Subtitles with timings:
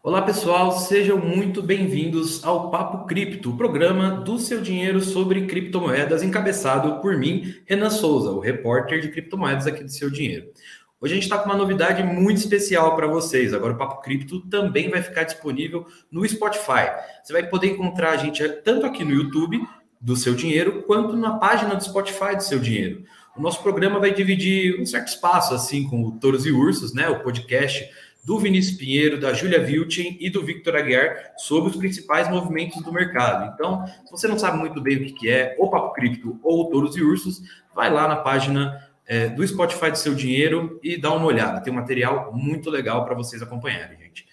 [0.00, 6.22] Olá pessoal, sejam muito bem-vindos ao Papo Cripto, o programa do seu dinheiro sobre criptomoedas,
[6.22, 10.52] encabeçado por mim, Renan Souza, o repórter de criptomoedas aqui do seu dinheiro.
[11.00, 13.52] Hoje a gente está com uma novidade muito especial para vocês.
[13.52, 16.92] Agora o Papo Cripto também vai ficar disponível no Spotify.
[17.22, 19.60] Você vai poder encontrar a gente tanto aqui no YouTube
[20.00, 23.02] do seu dinheiro, quanto na página do Spotify do seu dinheiro.
[23.36, 27.08] O nosso programa vai dividir um certo espaço, assim, com o Touros e Ursos, né?
[27.08, 27.88] O podcast
[28.24, 32.92] do Vinícius Pinheiro, da Júlia Vilchen e do Victor Aguiar sobre os principais movimentos do
[32.92, 33.52] mercado.
[33.54, 36.96] Então, se você não sabe muito bem o que é o Papo Cripto ou Touros
[36.96, 37.40] e Ursos,
[37.74, 41.60] vai lá na página é, do Spotify do Seu Dinheiro e dá uma olhada.
[41.60, 44.26] Tem um material muito legal para vocês acompanharem, gente.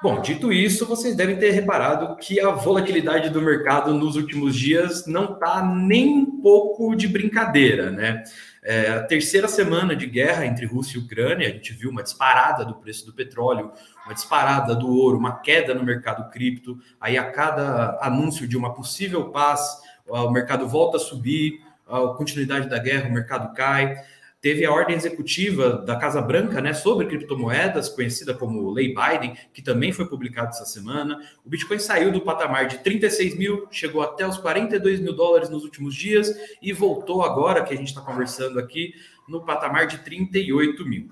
[0.00, 5.06] Bom, dito isso, vocês devem ter reparado que a volatilidade do mercado nos últimos dias
[5.06, 8.22] não está nem um pouco de brincadeira, né?
[8.62, 12.64] É, a terceira semana de guerra entre Rússia e Ucrânia, a gente viu uma disparada
[12.64, 13.72] do preço do petróleo,
[14.04, 16.78] uma disparada do ouro, uma queda no mercado cripto.
[17.00, 19.60] Aí, a cada anúncio de uma possível paz,
[20.06, 23.96] o mercado volta a subir, a continuidade da guerra, o mercado cai.
[24.40, 29.60] Teve a ordem executiva da Casa Branca né, sobre criptomoedas, conhecida como Lei Biden, que
[29.60, 31.18] também foi publicada essa semana.
[31.44, 35.64] O Bitcoin saiu do patamar de 36 mil, chegou até os 42 mil dólares nos
[35.64, 38.94] últimos dias e voltou agora, que a gente está conversando aqui,
[39.28, 41.10] no patamar de 38 mil.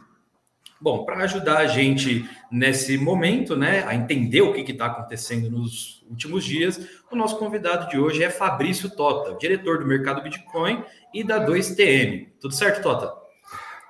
[0.79, 6.05] Bom, para ajudar a gente nesse momento, né, a entender o que está acontecendo nos
[6.09, 11.25] últimos dias, o nosso convidado de hoje é Fabrício Tota, diretor do mercado Bitcoin e
[11.25, 12.29] da 2TM.
[12.39, 13.13] Tudo certo, Tota?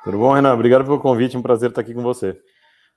[0.05, 0.55] Tudo bom, Renan?
[0.55, 2.41] Obrigado pelo convite, um prazer estar aqui com você.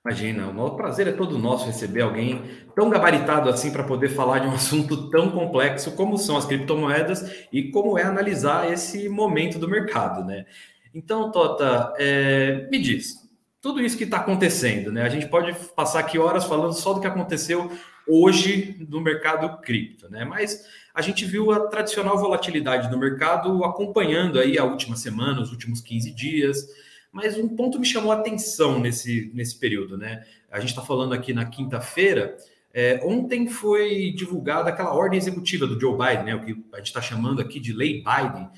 [0.05, 2.41] Imagina, o prazer é todo nosso receber alguém
[2.73, 7.47] tão gabaritado assim para poder falar de um assunto tão complexo como são as criptomoedas
[7.51, 10.45] e como é analisar esse momento do mercado, né?
[10.93, 13.28] Então, Tota, é, me diz,
[13.61, 15.03] tudo isso que está acontecendo, né?
[15.03, 17.71] A gente pode passar aqui horas falando só do que aconteceu
[18.07, 20.23] hoje no mercado cripto, né?
[20.23, 25.51] Mas a gente viu a tradicional volatilidade do mercado acompanhando aí a última semana, os
[25.51, 26.67] últimos 15 dias.
[27.11, 30.25] Mas um ponto me chamou a atenção nesse, nesse período, né?
[30.49, 32.37] A gente está falando aqui na quinta-feira.
[32.73, 36.35] É, ontem foi divulgada aquela ordem executiva do Joe Biden, né?
[36.35, 38.49] O que a gente está chamando aqui de Lei Biden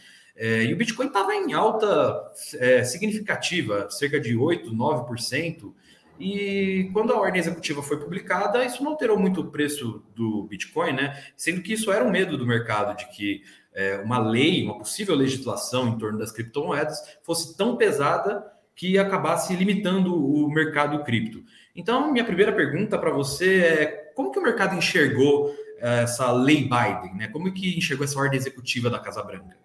[0.44, 5.72] é, e o Bitcoin estava em alta é, significativa, cerca de 8%, 9%.
[6.20, 10.94] E quando a ordem executiva foi publicada, isso não alterou muito o preço do Bitcoin,
[10.94, 11.24] né?
[11.38, 15.14] Sendo que isso era um medo do mercado de que é, uma lei, uma possível
[15.14, 18.44] legislação em torno das criptomoedas fosse tão pesada
[18.76, 21.44] que acabasse limitando o mercado cripto.
[21.76, 23.86] Então, minha primeira pergunta para você é
[24.16, 27.28] como que o mercado enxergou é, essa lei Biden, né?
[27.28, 29.61] Como que enxergou essa ordem executiva da Casa Branca?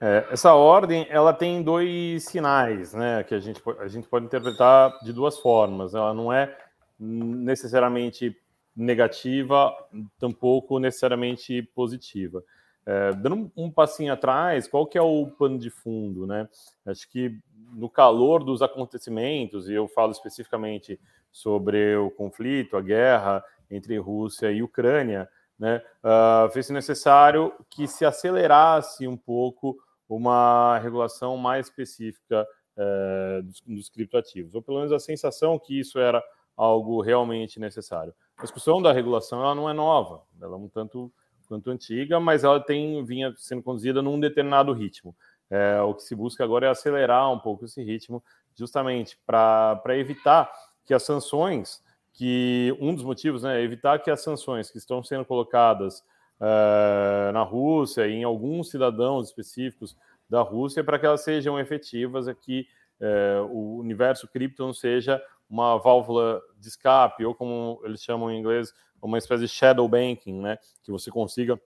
[0.00, 4.98] É, essa ordem ela tem dois sinais, né, que a gente, a gente pode interpretar
[5.02, 5.94] de duas formas.
[5.94, 6.54] Ela não é
[6.98, 8.36] necessariamente
[8.76, 9.74] negativa,
[10.18, 12.44] tampouco necessariamente positiva.
[12.84, 16.48] É, dando um passinho atrás, qual que é o pano de fundo, né?
[16.84, 17.36] Acho que
[17.72, 21.00] no calor dos acontecimentos, e eu falo especificamente
[21.32, 28.04] sobre o conflito, a guerra entre Rússia e Ucrânia, né, uh, fez necessário que se
[28.04, 29.76] acelerasse um pouco
[30.08, 32.46] uma regulação mais específica
[32.76, 36.22] é, dos, dos criptoativos, ou pelo menos a sensação que isso era
[36.56, 38.14] algo realmente necessário.
[38.36, 41.12] A discussão da regulação ela não é nova, ela é um tanto
[41.48, 45.14] quanto antiga, mas ela tem vinha sendo conduzida num determinado ritmo.
[45.48, 48.22] É, o que se busca agora é acelerar um pouco esse ritmo,
[48.54, 50.50] justamente para evitar
[50.84, 55.02] que as sanções, que um dos motivos né, é evitar que as sanções que estão
[55.04, 56.02] sendo colocadas
[56.40, 59.96] uh, na Rússia em alguns cidadãos específicos
[60.28, 62.66] da Rússia para que elas sejam efetivas aqui
[63.00, 68.38] uh, o universo cripto não seja uma válvula de escape ou como eles chamam em
[68.38, 71.60] inglês uma espécie de shadow banking, né, que você consiga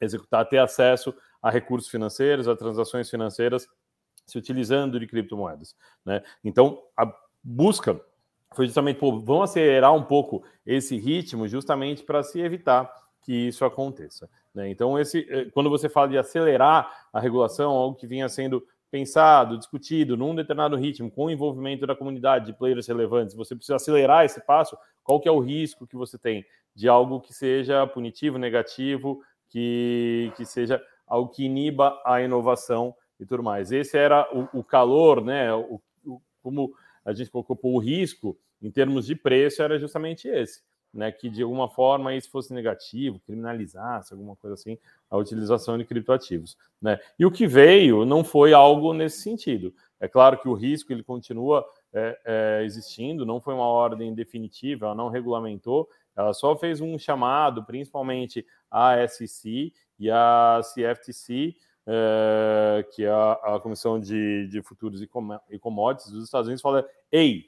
[0.00, 3.68] executar, ter acesso a recursos financeiros, a transações financeiras
[4.26, 6.22] se utilizando de criptomoedas, né?
[6.44, 7.12] Então a
[7.42, 8.00] busca
[8.54, 13.64] foi justamente, pô, vamos acelerar um pouco esse ritmo justamente para se evitar que isso
[13.64, 14.28] aconteça.
[14.54, 14.68] Né?
[14.68, 19.56] Então, esse, eh, quando você fala de acelerar a regulação, algo que vinha sendo pensado,
[19.56, 24.24] discutido num determinado ritmo, com o envolvimento da comunidade, de players relevantes, você precisa acelerar
[24.24, 28.38] esse passo, qual que é o risco que você tem de algo que seja punitivo,
[28.38, 33.72] negativo, que, que seja algo que iniba a inovação e tudo mais.
[33.72, 35.52] Esse era o, o calor, né?
[35.54, 36.74] O, o, como
[37.04, 40.62] a gente colocou o risco em termos de preço era justamente esse
[40.92, 44.76] né, que de alguma forma isso fosse negativo, criminalizasse alguma coisa assim
[45.10, 46.98] a utilização de criptoativos, né?
[47.18, 49.74] E o que veio não foi algo nesse sentido.
[50.00, 54.86] É claro que o risco ele continua é, é, existindo, não foi uma ordem definitiva,
[54.86, 61.54] ela não regulamentou, ela só fez um chamado, principalmente a SEC e a CFTC,
[61.86, 65.08] é, que é a, Comissão de, de Futuros e,
[65.50, 67.46] e Commodities dos Estados Unidos, fala: ei,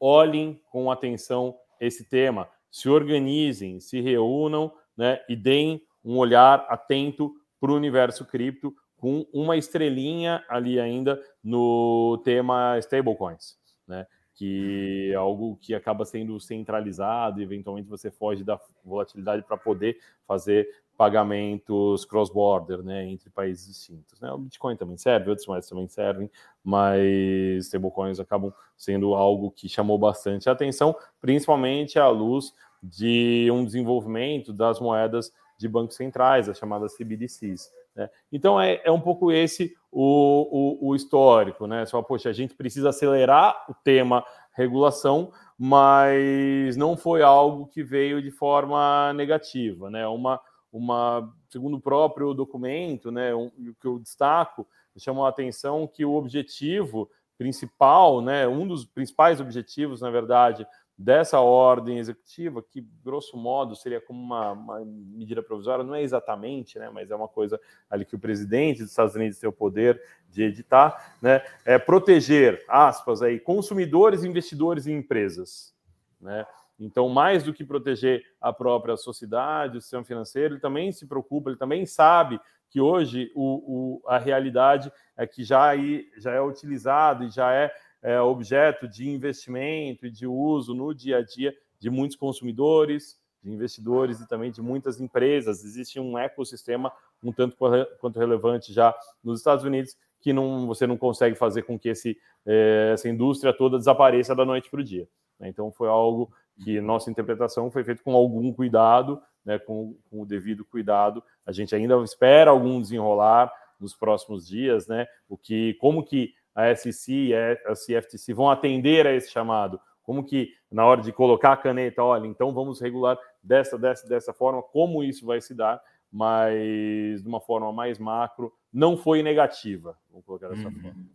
[0.00, 7.32] olhem com atenção esse tema, se organizem, se reúnam né, e deem um olhar atento
[7.60, 13.56] para o universo cripto, com uma estrelinha ali ainda no tema stablecoins,
[13.86, 14.08] né?
[14.34, 20.68] Que é algo que acaba sendo centralizado eventualmente você foge da volatilidade para poder fazer
[20.96, 24.20] pagamentos cross-border, né, entre países distintos.
[24.20, 24.30] Né?
[24.32, 26.30] O Bitcoin também serve, outros moedas também servem,
[26.62, 32.52] mas stablecoins acabam sendo algo que chamou bastante atenção, principalmente à luz
[32.82, 37.70] de um desenvolvimento das moedas de bancos centrais, as chamadas CBDCs.
[37.94, 38.10] Né?
[38.30, 41.86] Então é, é, um pouco esse o, o, o, histórico, né?
[41.86, 48.20] Só, poxa, a gente precisa acelerar o tema regulação, mas não foi algo que veio
[48.20, 50.06] de forma negativa, né?
[50.08, 50.40] Uma,
[50.78, 53.34] uma segundo o próprio documento, né?
[53.34, 54.66] Um, o que eu destaco
[54.96, 58.46] chamou a atenção que o objetivo principal, né?
[58.46, 60.66] Um dos principais objetivos, na verdade,
[60.96, 66.78] dessa ordem executiva, que grosso modo seria como uma, uma, medida provisória, não é exatamente,
[66.78, 67.60] né, mas é uma coisa
[67.90, 70.00] ali que o presidente dos Estados Unidos tem o poder
[70.30, 75.74] de editar, né, é proteger, aspas, aí, consumidores, investidores e empresas,
[76.20, 76.46] né,
[76.78, 81.50] então, mais do que proteger a própria sociedade, o sistema financeiro, ele também se preocupa,
[81.50, 86.40] ele também sabe que hoje o, o a realidade é que já, aí, já é
[86.40, 87.72] utilizado e já é
[88.04, 93.50] é, objeto de investimento e de uso no dia a dia de muitos consumidores, de
[93.50, 95.64] investidores e também de muitas empresas.
[95.64, 96.92] Existe um ecossistema
[97.22, 97.56] um tanto
[97.98, 102.18] quanto relevante já nos Estados Unidos que não, você não consegue fazer com que esse,
[102.44, 105.08] é, essa indústria toda desapareça da noite para o dia.
[105.40, 105.48] Né?
[105.48, 106.30] Então foi algo
[106.62, 111.22] que nossa interpretação foi feita com algum cuidado, né, com, com, o devido cuidado.
[111.44, 115.06] A gente ainda espera algum desenrolar nos próximos dias, né?
[115.28, 119.80] O que, como que a SEC e a CFTC vão atender a esse chamado?
[120.02, 124.32] Como que, na hora de colocar a caneta, olha, então vamos regular dessa, dessa, dessa
[124.32, 129.98] forma, como isso vai se dar, mas de uma forma mais macro, não foi negativa,
[130.10, 130.74] vamos colocar dessa uhum.
[130.74, 131.06] forma.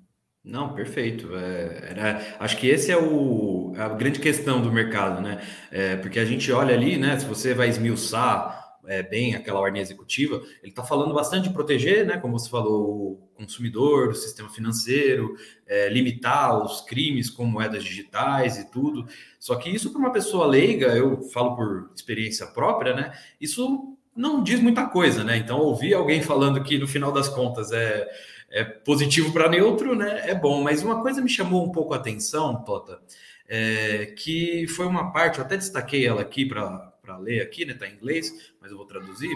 [0.43, 1.35] Não, perfeito.
[1.35, 5.41] É, era, acho que esse é o, a grande questão do mercado, né?
[5.71, 7.19] É, porque a gente olha ali, né?
[7.19, 8.59] Se você vai esmiuçar
[8.89, 12.89] é, bem aquela ordem executiva, ele está falando bastante de proteger, né, como você falou,
[12.89, 15.35] o consumidor, o sistema financeiro,
[15.67, 19.05] é, limitar os crimes com moedas digitais e tudo.
[19.39, 24.43] Só que isso para uma pessoa leiga, eu falo por experiência própria, né, isso não
[24.43, 25.37] diz muita coisa, né?
[25.37, 28.05] Então ouvir alguém falando que no final das contas é,
[28.51, 30.61] é positivo para neutro, né, é bom.
[30.63, 32.99] Mas uma coisa me chamou um pouco a atenção, Tota,
[33.47, 37.73] é, que foi uma parte, eu até destaquei ela aqui para ler aqui, né?
[37.73, 38.31] Está em inglês,
[38.61, 39.35] mas eu vou traduzir.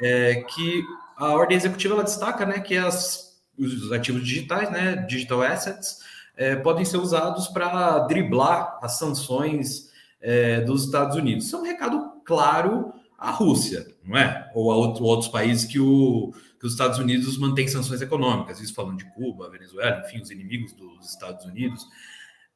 [0.00, 0.84] É que
[1.16, 6.00] a ordem executiva ela destaca, né, que as, os ativos digitais, né, digital assets,
[6.36, 11.46] é, podem ser usados para driblar as sanções é, dos Estados Unidos.
[11.46, 14.50] Isso é um recado claro à Rússia, não é?
[14.54, 18.74] Ou a outro, outros países que, o, que os Estados Unidos mantêm sanções econômicas, isso
[18.74, 21.86] falando de Cuba, Venezuela, enfim, os inimigos dos Estados Unidos.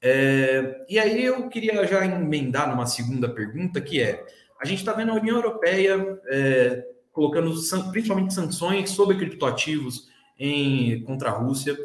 [0.02, 4.24] É, e aí eu queria já emendar numa segunda pergunta, que é
[4.60, 7.52] a gente está vendo a União Europeia é, colocando
[7.90, 11.76] principalmente sanções sobre criptoativos em, contra a Rússia.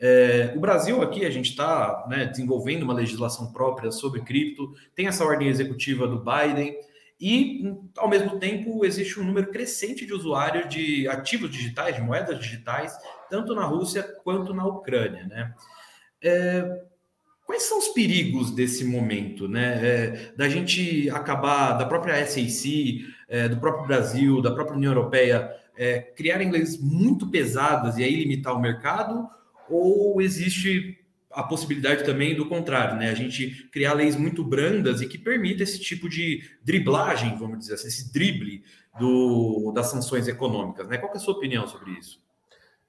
[0.00, 5.06] É, o Brasil aqui, a gente está né, desenvolvendo uma legislação própria sobre cripto, tem
[5.06, 6.74] essa ordem executiva do Biden,
[7.24, 12.36] e, ao mesmo tempo, existe um número crescente de usuários de ativos digitais, de moedas
[12.40, 12.98] digitais,
[13.30, 15.24] tanto na Rússia quanto na Ucrânia.
[15.28, 15.54] Né?
[16.20, 16.82] É,
[17.46, 19.86] Quais são os perigos desse momento, né?
[19.86, 25.54] É, da gente acabar, da própria SEC, é, do próprio Brasil, da própria União Europeia,
[25.76, 26.50] é, criarem
[26.80, 29.28] muito pesadas e aí limitar o mercado?
[29.68, 31.01] Ou existe
[31.32, 33.10] a possibilidade também do contrário, né?
[33.10, 37.74] A gente criar leis muito brandas e que permita esse tipo de driblagem, vamos dizer
[37.74, 38.62] assim, esse drible
[38.98, 40.98] do, das sanções econômicas, né?
[40.98, 42.20] Qual é a sua opinião sobre isso?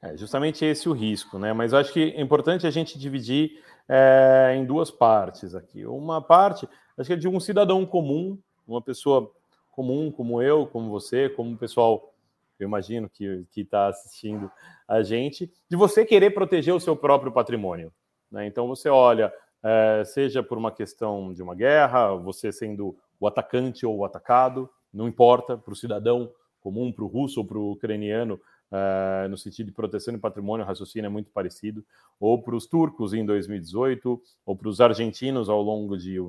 [0.01, 1.53] É justamente esse o risco, né?
[1.53, 5.85] Mas eu acho que é importante a gente dividir é, em duas partes aqui.
[5.85, 9.31] Uma parte, acho que é de um cidadão comum, uma pessoa
[9.71, 12.13] comum como eu, como você, como o pessoal,
[12.59, 14.51] eu imagino que está assistindo
[14.87, 17.91] a gente, de você querer proteger o seu próprio patrimônio.
[18.33, 18.47] Né?
[18.47, 23.85] Então você olha, é, seja por uma questão de uma guerra, você sendo o atacante
[23.85, 27.71] ou o atacado, não importa, para o cidadão comum, para o russo ou para o
[27.71, 28.39] ucraniano,
[28.71, 31.83] uh, no sentido de proteção de patrimônio, o raciocínio é muito parecido,
[32.19, 36.19] ou para os turcos em 2018, ou para os argentinos ao longo de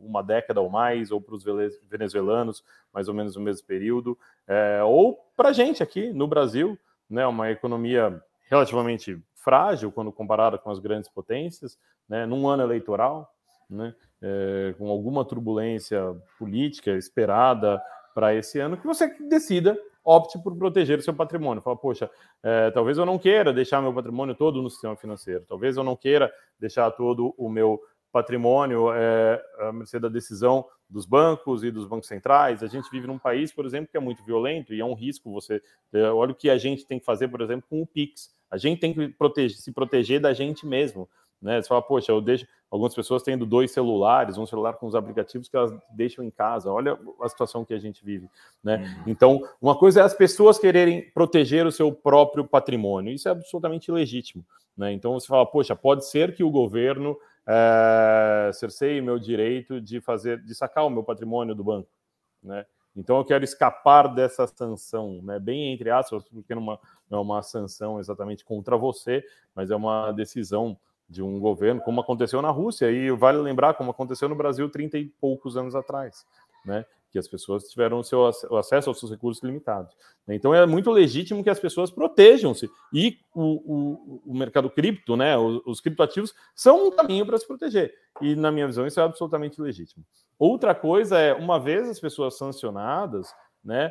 [0.00, 1.44] uma década ou mais, ou para os
[1.88, 6.78] venezuelanos, mais ou menos no mesmo período, uh, ou para a gente aqui no Brasil,
[7.08, 13.32] né, uma economia relativamente frágil quando comparada com as grandes potências, né, num ano eleitoral,
[13.70, 17.82] né, é, com alguma turbulência política esperada
[18.14, 19.74] para esse ano, que você decida,
[20.04, 21.62] opte por proteger o seu patrimônio.
[21.62, 22.10] Fala, poxa,
[22.42, 25.96] é, talvez eu não queira deixar meu patrimônio todo no sistema financeiro, talvez eu não
[25.96, 27.80] queira deixar todo o meu
[28.12, 32.62] patrimônio é, a mercê da decisão dos bancos e dos bancos centrais.
[32.62, 35.32] A gente vive num país, por exemplo, que é muito violento e é um risco
[35.32, 35.62] você.
[35.90, 38.36] É, olha o que a gente tem que fazer, por exemplo, com o Pix.
[38.50, 41.08] A gente tem que proteger, se proteger da gente mesmo.
[41.40, 41.60] Né?
[41.60, 42.46] Você fala, poxa, eu deixo.
[42.70, 46.70] Algumas pessoas tendo dois celulares, um celular com os aplicativos que elas deixam em casa.
[46.70, 48.28] Olha a situação que a gente vive.
[48.62, 48.76] Né?
[48.76, 49.02] Uhum.
[49.06, 53.14] Então, uma coisa é as pessoas quererem proteger o seu próprio patrimônio.
[53.14, 54.44] Isso é absolutamente legítimo.
[54.78, 54.92] Né?
[54.92, 60.40] Então você fala, poxa, pode ser que o governo é, cerceie meu direito de fazer,
[60.44, 61.88] de sacar o meu patrimônio do banco.
[62.40, 62.64] Né?
[62.98, 65.38] Então eu quero escapar dessa sanção, né?
[65.38, 66.78] bem entre aspas, porque não
[67.10, 69.24] é uma sanção exatamente contra você,
[69.54, 70.76] mas é uma decisão
[71.08, 74.98] de um governo, como aconteceu na Rússia, e vale lembrar como aconteceu no Brasil 30
[74.98, 76.26] e poucos anos atrás,
[76.64, 76.84] né?
[77.10, 79.94] Que as pessoas tiveram o seu acesso aos seus recursos limitados.
[80.28, 82.70] Então é muito legítimo que as pessoas protejam-se.
[82.92, 87.46] E o, o, o, mercado cripto, né, os, os criptoativos, são um caminho para se
[87.46, 87.94] proteger.
[88.20, 90.04] E, na minha visão, isso é absolutamente legítimo.
[90.38, 93.32] Outra coisa é, uma vez as pessoas sancionadas,
[93.64, 93.90] né,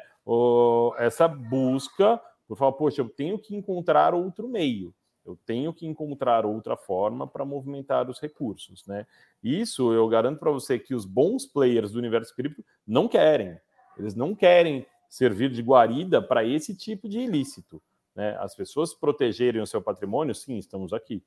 [0.97, 4.93] essa busca por falar, poxa, eu tenho que encontrar outro meio.
[5.27, 9.05] Eu tenho que encontrar outra forma para movimentar os recursos, né?
[9.43, 13.57] Isso eu garanto para você que os bons players do universo cripto não querem.
[13.97, 17.81] Eles não querem servir de guarida para esse tipo de ilícito.
[18.15, 18.35] Né?
[18.39, 21.23] As pessoas protegerem o seu patrimônio, sim, estamos aqui.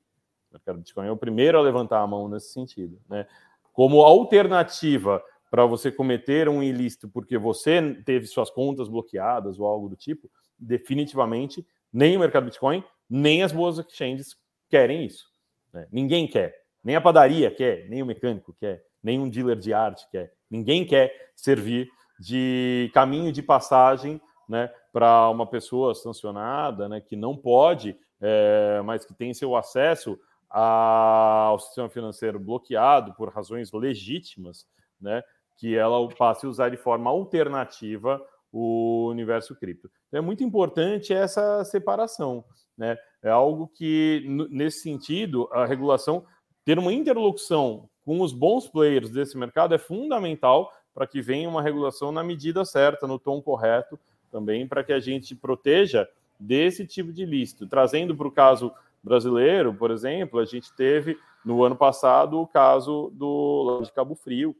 [0.49, 2.99] O mercado Bitcoin é o primeiro a levantar a mão nesse sentido.
[3.09, 3.25] Né?
[3.71, 9.89] Como alternativa para você cometer um ilícito porque você teve suas contas bloqueadas ou algo
[9.89, 14.37] do tipo, definitivamente nem o mercado Bitcoin, nem as boas exchanges
[14.69, 15.25] querem isso.
[15.73, 15.85] Né?
[15.91, 16.55] Ninguém quer.
[16.81, 20.33] Nem a padaria quer, nem o mecânico quer, nem um dealer de arte quer.
[20.49, 27.35] Ninguém quer servir de caminho de passagem né, para uma pessoa sancionada, né, que não
[27.35, 30.17] pode, é, mas que tem seu acesso
[30.49, 34.65] ao sistema financeiro bloqueado por razões legítimas,
[34.99, 35.21] né,
[35.57, 39.89] que ela passe a usar de forma alternativa o universo cripto.
[40.07, 42.43] Então, é muito importante essa separação.
[42.77, 42.97] Né?
[43.21, 46.25] É algo que, nesse sentido, a regulação
[46.65, 51.61] ter uma interlocução com os bons players desse mercado é fundamental para que venha uma
[51.61, 53.99] regulação na medida certa, no tom correto,
[54.31, 56.07] também para que a gente proteja
[56.39, 57.67] desse tipo de ilícito.
[57.67, 63.11] Trazendo para o caso brasileiro, por exemplo, a gente teve no ano passado o caso
[63.13, 64.55] do de Cabo Frio,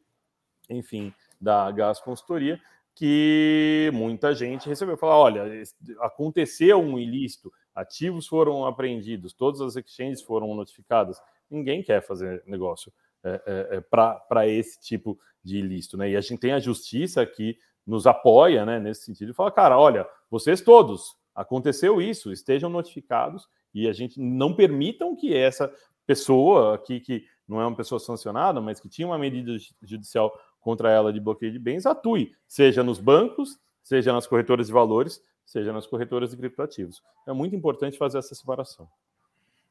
[0.69, 2.59] enfim, da Gás Consultoria,
[2.95, 4.97] que muita gente recebeu.
[4.97, 5.63] Falar, olha,
[5.99, 11.21] aconteceu um ilícito, ativos foram apreendidos, todas as exchanges foram notificadas.
[11.49, 12.91] Ninguém quer fazer negócio
[13.23, 16.09] é, é, é para esse tipo de ilícito, né?
[16.09, 19.77] E a gente tem a justiça que nos apoia, né, nesse sentido, e fala, cara,
[19.77, 25.73] olha, vocês todos, aconteceu isso, estejam notificados e a gente não permitam que essa
[26.05, 30.31] pessoa aqui, que não é uma pessoa sancionada, mas que tinha uma medida judicial
[30.61, 35.21] contra ela de bloqueio de bens, atue, seja nos bancos, seja nas corretoras de valores,
[35.45, 37.01] seja nas corretoras de criptoativos.
[37.27, 38.87] É muito importante fazer essa separação.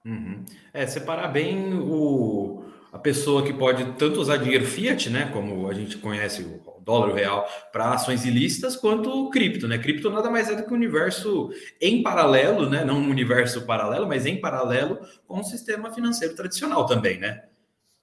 [0.05, 0.45] Uhum.
[0.73, 5.75] É, separar bem o, a pessoa que pode tanto usar dinheiro fiat, né, como a
[5.75, 9.79] gente conhece o dólar, o real, para ações ilícitas, quanto o cripto, né?
[9.79, 12.85] Cripto nada mais é do que um universo em paralelo, né?
[12.85, 17.45] Não um universo paralelo, mas em paralelo com o sistema financeiro tradicional também, né?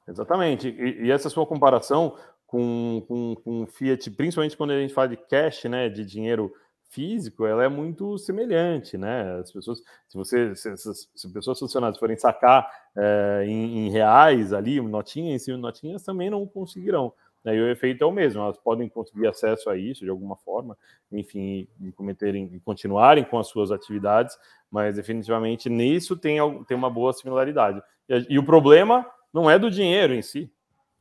[0.07, 0.69] Exatamente.
[0.69, 2.15] E, e essa sua comparação
[2.47, 6.51] com, com, com fiat, principalmente quando a gente fala de cash, né, de dinheiro
[6.89, 9.39] físico, ela é muito semelhante, né?
[9.41, 14.53] As pessoas, se você, se, se, se pessoas funcionárias forem sacar é, em, em, reais
[14.53, 17.13] ali, notinha em cima de notinhas, também não conseguirão.
[17.43, 17.55] Né?
[17.55, 20.77] E o efeito é o mesmo, elas podem conseguir acesso a isso de alguma forma,
[21.11, 24.37] enfim, e cometerem, e continuarem com as suas atividades,
[24.71, 27.81] mas definitivamente nisso tem, tem uma boa similaridade.
[28.07, 30.49] E, e o problema não é do dinheiro em si,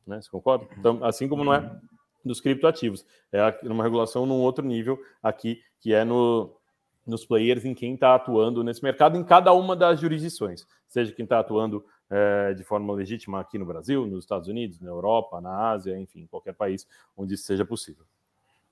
[0.07, 0.21] né?
[0.21, 0.67] Você concorda?
[0.77, 1.79] Então, assim como não é
[2.23, 3.05] dos criptoativos.
[3.31, 6.55] É uma regulação num outro nível aqui, que é no,
[7.05, 11.23] nos players em quem está atuando nesse mercado, em cada uma das jurisdições, seja quem
[11.23, 15.71] está atuando é, de forma legítima aqui no Brasil, nos Estados Unidos, na Europa, na
[15.71, 18.05] Ásia, enfim, qualquer país onde isso seja possível.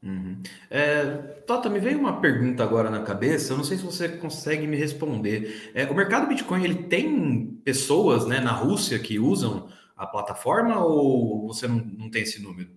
[0.03, 0.41] Uhum.
[0.69, 1.05] É,
[1.47, 4.77] Tota, me veio uma pergunta agora na cabeça, eu não sei se você consegue me
[4.77, 5.71] responder.
[5.73, 11.47] É, o mercado Bitcoin, ele tem pessoas né, na Rússia que usam a plataforma ou
[11.47, 12.69] você não, não tem esse número?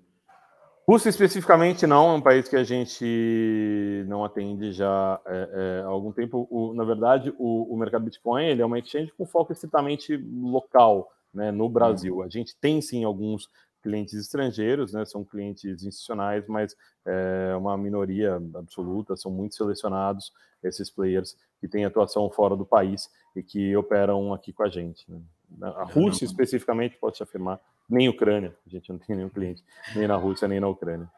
[0.88, 5.88] Rússia especificamente não, é um país que a gente não atende já é, é, há
[5.88, 6.48] algum tempo.
[6.50, 11.12] O, na verdade, o, o, mercado Bitcoin ele é uma exchange com foco estritamente local,
[11.34, 12.16] né, no Brasil.
[12.16, 12.22] Uhum.
[12.22, 13.50] A gente tem sim alguns
[13.82, 16.74] clientes estrangeiros, né, são clientes institucionais, mas
[17.06, 20.32] é uma minoria absoluta, são muito selecionados
[20.64, 25.04] esses players que têm atuação fora do país e que operam aqui com a gente.
[25.06, 25.20] Né.
[25.62, 29.64] A Rússia, especificamente, pode se afirmar, nem Ucrânia, a gente não tem nenhum cliente,
[29.94, 31.08] nem na Rússia, nem na Ucrânia.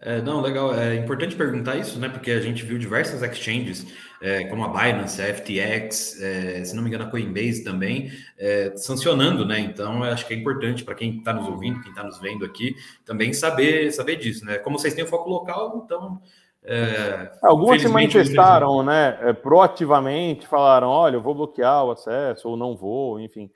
[0.00, 0.74] É, não, legal.
[0.74, 2.08] É importante perguntar isso, né?
[2.08, 3.86] Porque a gente viu diversas exchanges,
[4.20, 8.72] é, como a Binance, a FTX, é, se não me engano, a Coinbase também, é,
[8.76, 9.60] sancionando, né?
[9.60, 12.74] Então, acho que é importante para quem está nos ouvindo, quem está nos vendo aqui,
[13.04, 14.58] também saber, saber disso, né?
[14.58, 16.20] Como vocês têm o foco local, então.
[16.66, 19.18] É, Algumas se manifestaram, né?
[19.20, 23.50] É, proativamente, falaram: olha, eu vou bloquear o acesso, ou não vou, enfim.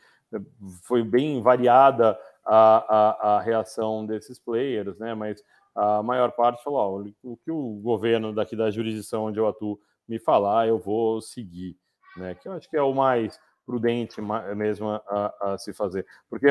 [0.82, 5.14] Foi bem variada a, a, a reação desses players, né?
[5.14, 5.42] Mas
[5.74, 9.78] a maior parte falou: ó, o que o governo daqui da jurisdição onde eu atuo
[10.08, 11.76] me falar, eu vou seguir,
[12.16, 12.34] né?
[12.34, 14.18] Que eu acho que é o mais prudente
[14.56, 16.46] mesmo a, a se fazer, porque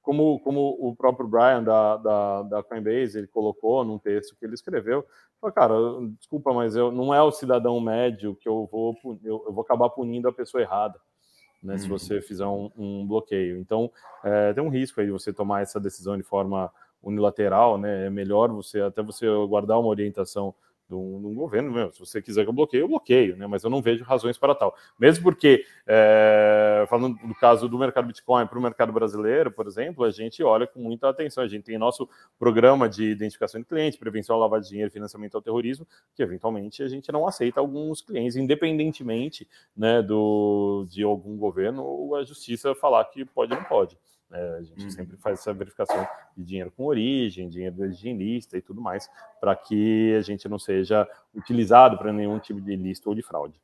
[0.00, 4.54] como, como o próprio Brian da, da, da Coinbase ele colocou num texto que ele
[4.54, 5.04] escreveu,
[5.40, 5.74] falou, cara,
[6.16, 9.90] desculpa, mas eu não é o cidadão médio que eu vou eu, eu vou acabar
[9.90, 10.98] punindo a pessoa errada.
[11.62, 11.78] Né, uhum.
[11.78, 13.58] Se você fizer um, um bloqueio.
[13.58, 13.90] Então,
[14.24, 18.06] é, tem um risco aí de você tomar essa decisão de forma unilateral, né?
[18.06, 20.54] É melhor você até você guardar uma orientação
[20.90, 21.70] de um, de um governo.
[21.70, 23.46] Meu, se você quiser que eu bloqueie, eu bloqueio, né?
[23.46, 24.74] Mas eu não vejo razões para tal.
[24.98, 30.04] Mesmo porque, é, falando do caso do mercado Bitcoin para o mercado brasileiro, por exemplo,
[30.04, 31.44] a gente olha com muita atenção.
[31.44, 34.92] A gente tem nosso programa de identificação de clientes, prevenção ao lavado de dinheiro e
[34.92, 41.04] financiamento ao terrorismo, que eventualmente a gente não aceita alguns clientes, independentemente né, do, de
[41.04, 43.96] algum governo ou a justiça falar que pode ou não pode.
[44.32, 44.90] É, a gente uhum.
[44.90, 46.06] sempre faz essa verificação
[46.36, 49.10] de dinheiro com origem, dinheiro do higienista e tudo mais,
[49.40, 53.60] para que a gente não seja utilizado para nenhum tipo de ilícito ou de fraude.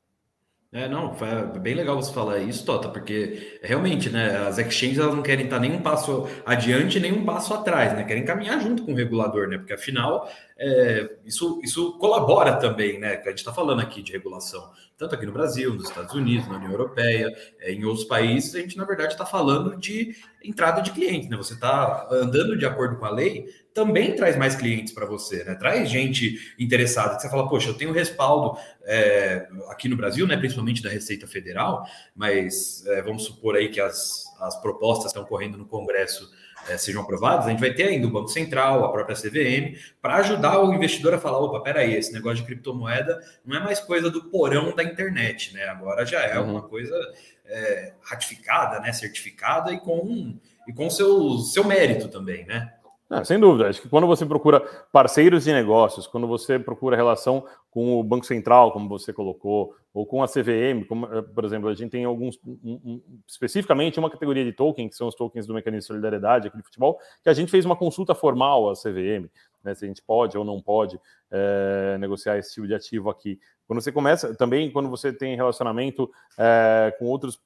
[0.72, 5.14] É, não, é bem legal você falar isso, Tota, porque realmente, né, as exchanges elas
[5.14, 8.84] não querem estar nem um passo adiante, nem um passo atrás, né, querem caminhar junto
[8.84, 13.38] com o regulador, né, porque afinal é, isso, isso colabora também, né, que a gente
[13.38, 17.32] está falando aqui de regulação, tanto aqui no Brasil, nos Estados Unidos, na União Europeia,
[17.60, 21.36] é, em outros países, a gente na verdade está falando de entrada de clientes, né,
[21.36, 23.46] você está andando de acordo com a lei,
[23.76, 25.54] também traz mais clientes para você, né?
[25.54, 30.34] Traz gente interessada, que você fala, poxa, eu tenho respaldo é, aqui no Brasil, né?
[30.34, 35.58] Principalmente da Receita Federal, mas é, vamos supor aí que as, as propostas estão correndo
[35.58, 36.26] no Congresso
[36.70, 40.16] é, sejam aprovadas, a gente vai ter ainda o Banco Central, a própria CVM, para
[40.16, 44.10] ajudar o investidor a falar: opa, peraí, esse negócio de criptomoeda não é mais coisa
[44.10, 45.64] do porão da internet, né?
[45.64, 46.52] Agora já é uhum.
[46.52, 46.96] uma coisa
[47.44, 48.90] é, ratificada, né?
[48.90, 50.34] Certificada e com,
[50.66, 52.72] e com seu, seu mérito também, né?
[53.08, 53.68] É, sem dúvida.
[53.68, 58.26] Acho que quando você procura parceiros de negócios, quando você procura relação com o Banco
[58.26, 62.04] Central, como você colocou, ou com a CVM, como, eh, por exemplo, a gente tem
[62.04, 65.86] alguns, um, um, especificamente uma categoria de token, que são os tokens do mecanismo de
[65.86, 69.30] solidariedade aqui de futebol, que a gente fez uma consulta formal à CVM,
[69.62, 73.38] né, se a gente pode ou não pode é, negociar esse tipo de ativo aqui.
[73.68, 77.40] Quando você começa, também quando você tem relacionamento é, com outros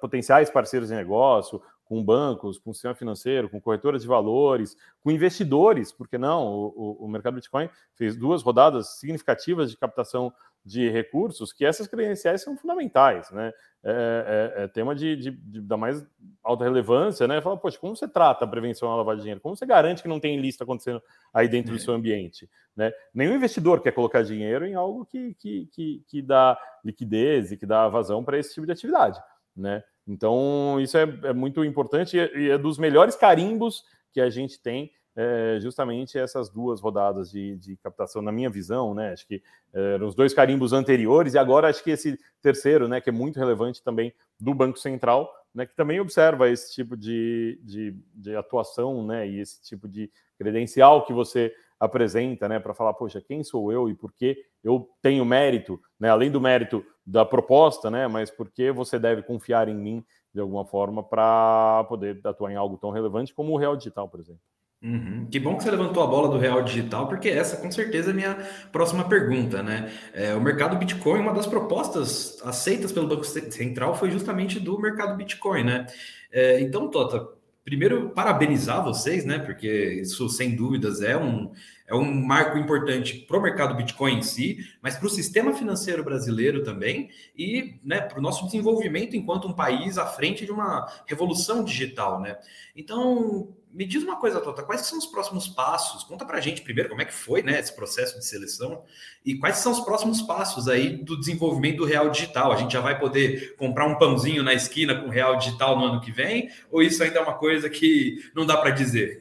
[0.00, 1.60] potenciais parceiros de negócio,
[1.92, 6.46] com bancos, com o sistema financeiro, com corretoras de valores, com investidores, porque não?
[6.46, 10.32] O, o, o, mercado Bitcoin fez duas rodadas significativas de captação
[10.64, 13.52] de recursos, que essas credenciais são fundamentais, né?
[13.84, 16.02] É, é, é tema de, de, de, da mais
[16.42, 17.42] alta relevância, né?
[17.42, 19.40] Fala, poxa, como você trata a prevenção à lavagem de dinheiro?
[19.42, 21.76] Como você garante que não tem lista acontecendo aí dentro é.
[21.76, 22.48] do seu ambiente?
[22.74, 22.90] Né?
[23.12, 27.66] Nenhum investidor quer colocar dinheiro em algo que, que, que, que dá liquidez e que
[27.66, 29.20] dá vazão para esse tipo de atividade,
[29.54, 29.84] né?
[30.06, 34.90] Então, isso é, é muito importante e é dos melhores carimbos que a gente tem
[35.14, 39.12] é, justamente essas duas rodadas de, de, captação, na minha visão, né?
[39.12, 43.00] Acho que é, eram os dois carimbos anteriores, e agora acho que esse terceiro, né,
[43.00, 47.60] que é muito relevante também do Banco Central, né, que também observa esse tipo de,
[47.62, 52.94] de, de atuação, né, e esse tipo de credencial que você apresenta, né, para falar,
[52.94, 57.24] poxa, quem sou eu e por que eu tenho mérito, né, além do mérito da
[57.24, 62.20] proposta, né, mas por que você deve confiar em mim de alguma forma para poder
[62.24, 64.40] atuar em algo tão relevante como o Real Digital, por exemplo.
[64.80, 65.26] Uhum.
[65.28, 68.12] Que bom que você levantou a bola do real digital, porque essa com certeza é
[68.12, 68.36] a minha
[68.72, 69.92] próxima pergunta, né?
[70.12, 75.16] É, o mercado Bitcoin, uma das propostas aceitas pelo Banco Central foi justamente do mercado
[75.16, 75.86] Bitcoin, né?
[76.32, 77.28] É, então, Tota,
[77.64, 79.38] primeiro, parabenizar vocês, né?
[79.38, 81.52] Porque isso, sem dúvidas, é um,
[81.86, 86.02] é um marco importante para o mercado Bitcoin em si, mas para o sistema financeiro
[86.02, 90.86] brasileiro também e né, para o nosso desenvolvimento enquanto um país à frente de uma
[91.06, 92.36] revolução digital, né?
[92.74, 96.04] Então, me diz uma coisa, Tota, quais são os próximos passos?
[96.04, 98.82] Conta para a gente primeiro como é que foi né, esse processo de seleção
[99.24, 102.52] e quais são os próximos passos aí do desenvolvimento do real digital.
[102.52, 106.00] A gente já vai poder comprar um pãozinho na esquina com real digital no ano
[106.00, 106.50] que vem?
[106.70, 109.20] Ou isso ainda é uma coisa que não dá para dizer?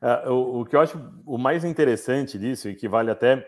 [0.00, 3.46] É, o, o, que eu acho o mais interessante disso, e que vale até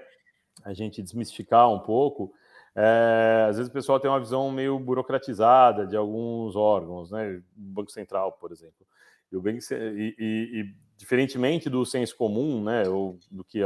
[0.65, 2.33] a gente desmistificar um pouco,
[2.77, 7.37] é, às vezes o pessoal tem uma visão meio burocratizada de alguns órgãos, né?
[7.37, 8.87] O Banco Central, por exemplo.
[9.31, 13.61] E, o Banco, e, e, e diferentemente do senso comum, né, ou do que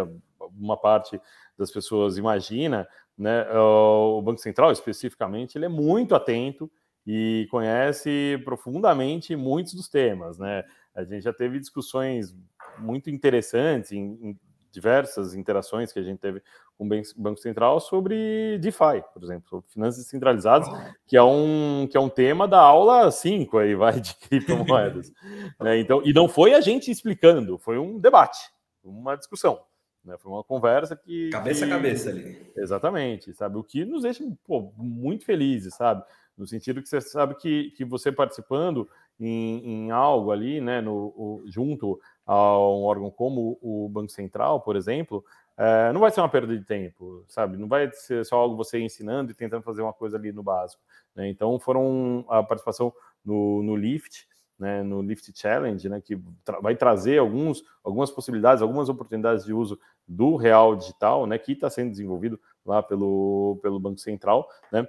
[0.58, 1.20] uma parte
[1.56, 6.70] das pessoas imagina, né, o Banco Central especificamente, ele é muito atento
[7.06, 10.62] e conhece profundamente muitos dos temas, né?
[10.94, 12.36] A gente já teve discussões
[12.78, 14.38] muito interessantes em
[14.70, 16.42] diversas interações que a gente teve
[16.76, 20.68] com o Banco Central sobre DeFi, por exemplo, sobre finanças descentralizadas,
[21.06, 25.12] que é um, que é um tema da aula 5 aí, vai, de criptomoedas.
[25.60, 25.78] né?
[25.78, 28.38] então, e não foi a gente explicando, foi um debate,
[28.84, 29.60] uma discussão.
[30.04, 30.16] Né?
[30.18, 31.28] Foi uma conversa que.
[31.30, 31.72] Cabeça que...
[31.72, 32.50] a cabeça ali.
[32.56, 33.58] Exatamente, sabe?
[33.58, 36.02] O que nos deixa pô, muito felizes, sabe?
[36.36, 38.88] No sentido que você sabe que, que você participando
[39.20, 44.60] em, em algo ali, né, no, o, junto a um órgão como o Banco Central,
[44.60, 45.24] por exemplo,
[45.56, 47.56] é, não vai ser uma perda de tempo, sabe?
[47.56, 50.82] Não vai ser só algo você ensinando e tentando fazer uma coisa ali no básico.
[51.16, 51.30] Né?
[51.30, 52.92] Então, foram a participação
[53.24, 58.60] no, no Lift, né, no Lift Challenge, né, que tra vai trazer alguns, algumas possibilidades,
[58.60, 63.80] algumas oportunidades de uso do real digital, né, que está sendo desenvolvido lá pelo, pelo
[63.80, 64.86] Banco Central, né,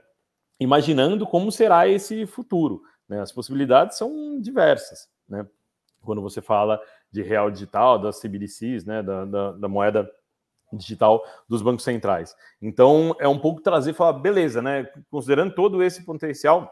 [0.59, 2.81] imaginando como será esse futuro.
[3.07, 3.21] Né?
[3.21, 5.07] As possibilidades são diversas.
[5.27, 5.47] Né?
[6.01, 6.79] Quando você fala
[7.11, 10.09] de real digital, das CBDCs, né, da, da, da moeda
[10.73, 12.35] digital dos bancos centrais.
[12.61, 14.87] Então, é um pouco trazer e falar, beleza, né?
[15.09, 16.71] Considerando todo esse potencial,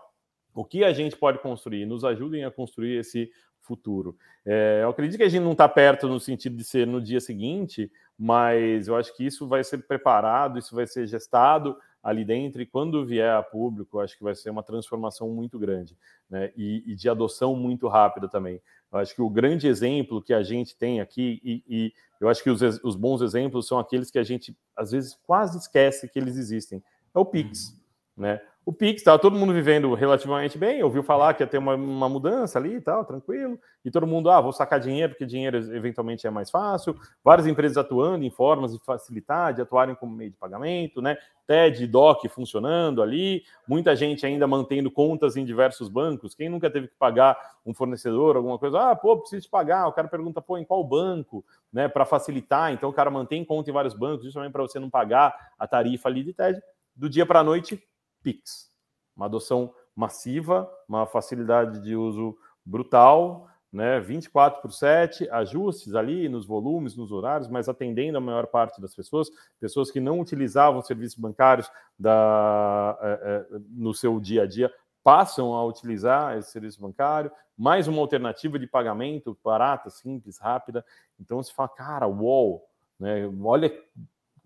[0.54, 1.86] o que a gente pode construir?
[1.86, 4.16] Nos ajudem a construir esse futuro.
[4.46, 7.20] É, eu acredito que a gente não está perto no sentido de ser no dia
[7.20, 12.62] seguinte, mas eu acho que isso vai ser preparado, isso vai ser gestado ali dentro,
[12.62, 15.98] e quando vier a público, acho que vai ser uma transformação muito grande,
[16.30, 16.54] né?
[16.56, 18.62] E, e de adoção muito rápida também.
[18.92, 22.42] Eu acho que o grande exemplo que a gente tem aqui, e, e eu acho
[22.42, 26.18] que os, os, bons exemplos são aqueles que a gente às vezes quase esquece que
[26.18, 26.82] eles existem.
[27.14, 28.24] É o Pix, uhum.
[28.24, 28.42] né?
[28.68, 32.10] O Pix, estava todo mundo vivendo relativamente bem, ouviu falar que ia ter uma, uma,
[32.10, 36.28] mudança ali e tal, tranquilo, e todo mundo, ah, vou sacar dinheiro, porque dinheiro eventualmente
[36.28, 40.36] é mais fácil, várias empresas atuando em formas de facilitar, de atuarem como meio de
[40.36, 41.16] pagamento, né?
[41.48, 46.90] TED, DOC funcionando ali, muita gente ainda mantendo contas em diversos bancos, quem nunca teve
[46.90, 50.58] que pagar um fornecedor, alguma coisa, ah, pô, preciso te pagar, o cara pergunta, pô,
[50.58, 54.52] em qual banco, né, para facilitar, então o cara mantém conta em vários bancos, justamente
[54.52, 56.62] para você não pagar a tarifa ali de TED,
[56.94, 57.82] do dia para a noite,
[58.28, 58.70] Pix.
[59.16, 64.02] Uma adoção massiva, uma facilidade de uso brutal, né?
[64.02, 68.94] 24 por 7, ajustes ali nos volumes, nos horários, mas atendendo a maior parte das
[68.94, 69.30] pessoas,
[69.62, 74.70] pessoas que não utilizavam serviços bancários da, é, é, no seu dia a dia
[75.02, 80.84] passam a utilizar esse serviço bancário, mais uma alternativa de pagamento barata, simples, rápida.
[81.18, 82.66] Então você fala, cara, uou,
[83.00, 83.26] né?
[83.42, 83.72] olha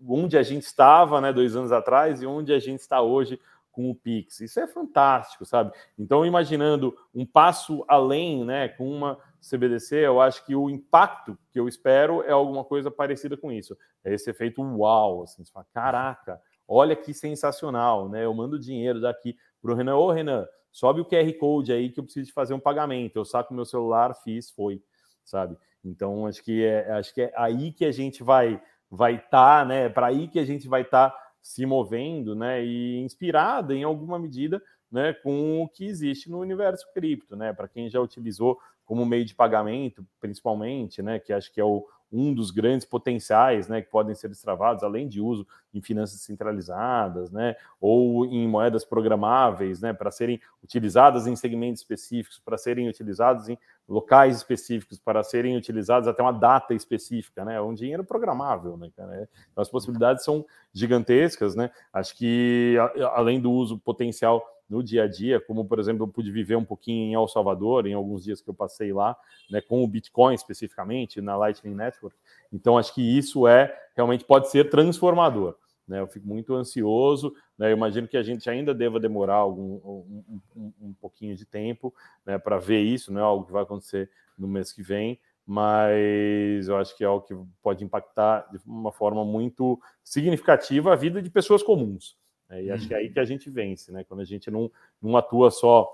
[0.08, 3.40] onde a gente estava né, dois anos atrás e onde a gente está hoje
[3.72, 4.40] com o Pix.
[4.40, 5.72] Isso é fantástico, sabe?
[5.98, 11.58] Então, imaginando um passo além, né, com uma CBDC, eu acho que o impacto que
[11.58, 13.76] eu espero é alguma coisa parecida com isso.
[14.04, 18.24] É esse efeito uau, assim, você fala, caraca, olha que sensacional, né?
[18.24, 21.98] Eu mando dinheiro daqui para o Renan, ô Renan, sobe o QR Code aí que
[21.98, 23.16] eu preciso fazer um pagamento.
[23.16, 24.82] Eu saco meu celular, fiz, foi,
[25.24, 25.56] sabe?
[25.84, 28.62] Então, acho que é, acho que é aí que a gente vai
[28.94, 29.88] vai estar, tá, né?
[29.88, 34.18] Para aí que a gente vai estar tá se movendo, né, e inspirada em alguma
[34.18, 39.04] medida, né, com o que existe no universo cripto, né, para quem já utilizou como
[39.06, 43.80] meio de pagamento, principalmente, né, que acho que é o, um dos grandes potenciais, né,
[43.80, 49.80] que podem ser destravados, além de uso em finanças centralizadas, né, ou em moedas programáveis,
[49.80, 55.56] né, para serem utilizadas em segmentos específicos, para serem utilizados em locais específicos, para serem
[55.56, 59.28] utilizados até uma data específica, né, é um dinheiro programável, né, cara?
[59.50, 61.70] Então as possibilidades são gigantescas, né?
[61.92, 62.76] Acho que
[63.14, 66.64] além do uso potencial no dia a dia, como por exemplo eu pude viver um
[66.64, 69.14] pouquinho em El Salvador, em alguns dias que eu passei lá,
[69.50, 72.16] né, com o Bitcoin especificamente, na Lightning Network.
[72.50, 75.56] Então acho que isso é realmente pode ser transformador.
[75.86, 76.00] Né?
[76.00, 77.66] Eu fico muito ansioso Né?
[77.70, 81.92] Eu imagino que a gente ainda deva demorar algum, um, um, um pouquinho de tempo
[82.24, 86.66] né, para ver isso, não é algo que vai acontecer no mês que vem, mas
[86.66, 91.20] eu acho que é algo que pode impactar de uma forma muito significativa a vida
[91.20, 92.16] de pessoas comuns.
[92.52, 92.64] Né?
[92.64, 94.04] E acho que é aí que a gente vence, né?
[94.04, 95.90] quando a gente não, não atua só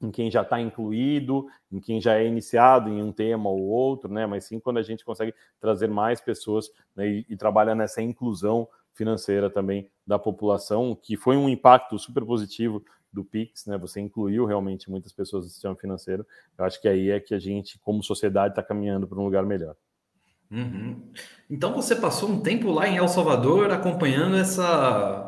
[0.00, 4.12] em quem já está incluído, em quem já é iniciado em um tema ou outro,
[4.12, 4.26] né?
[4.26, 7.08] Mas sim quando a gente consegue trazer mais pessoas né?
[7.08, 12.84] e, e trabalha nessa inclusão financeira também da população, que foi um impacto super positivo
[13.10, 13.78] do Pix, né?
[13.78, 16.26] Você incluiu realmente muitas pessoas no sistema financeiro.
[16.58, 19.46] Eu acho que aí é que a gente, como sociedade, está caminhando para um lugar
[19.46, 19.76] melhor.
[20.50, 21.00] Uhum.
[21.48, 25.23] Então você passou um tempo lá em El Salvador acompanhando essa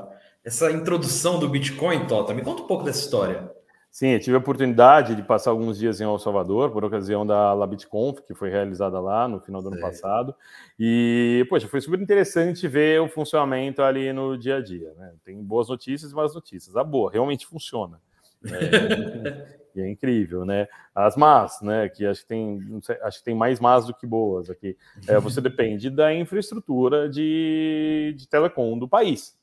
[0.47, 2.33] essa introdução do Bitcoin, Tota.
[2.33, 3.51] Me conta um pouco dessa história.
[3.91, 7.53] Sim, eu tive a oportunidade de passar alguns dias em El Salvador, por ocasião da
[7.53, 10.35] LabitConf, que foi realizada lá no final do ano passado.
[10.79, 14.93] E, poxa, foi super interessante ver o funcionamento ali no dia a dia.
[14.97, 15.15] Né?
[15.25, 16.77] Tem boas notícias e más notícias.
[16.77, 18.01] A boa, realmente funciona.
[18.45, 20.69] É, e é incrível, né?
[20.95, 21.89] As más, né?
[21.89, 24.77] Que acho que tem, sei, acho que tem mais más do que boas aqui.
[25.09, 29.35] É, você depende da infraestrutura de, de telecom do país.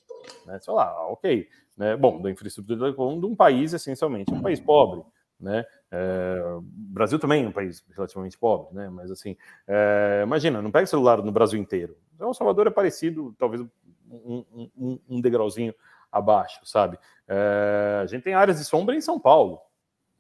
[0.45, 0.59] Né?
[0.59, 1.95] Sei lá, ok né?
[1.95, 5.03] Bom, da infraestrutura telecom de um país essencialmente um país pobre,
[5.39, 5.65] né?
[5.91, 8.89] É, Brasil também é um país relativamente pobre, né?
[8.89, 9.36] Mas assim,
[9.67, 11.97] é, imagina, não pega celular no Brasil inteiro.
[12.15, 13.62] Então, o Salvador é parecido, talvez
[14.09, 14.45] um,
[14.77, 15.73] um, um degrauzinho
[16.12, 16.97] abaixo, sabe?
[17.27, 19.59] É, a gente tem áreas de sombra em São Paulo,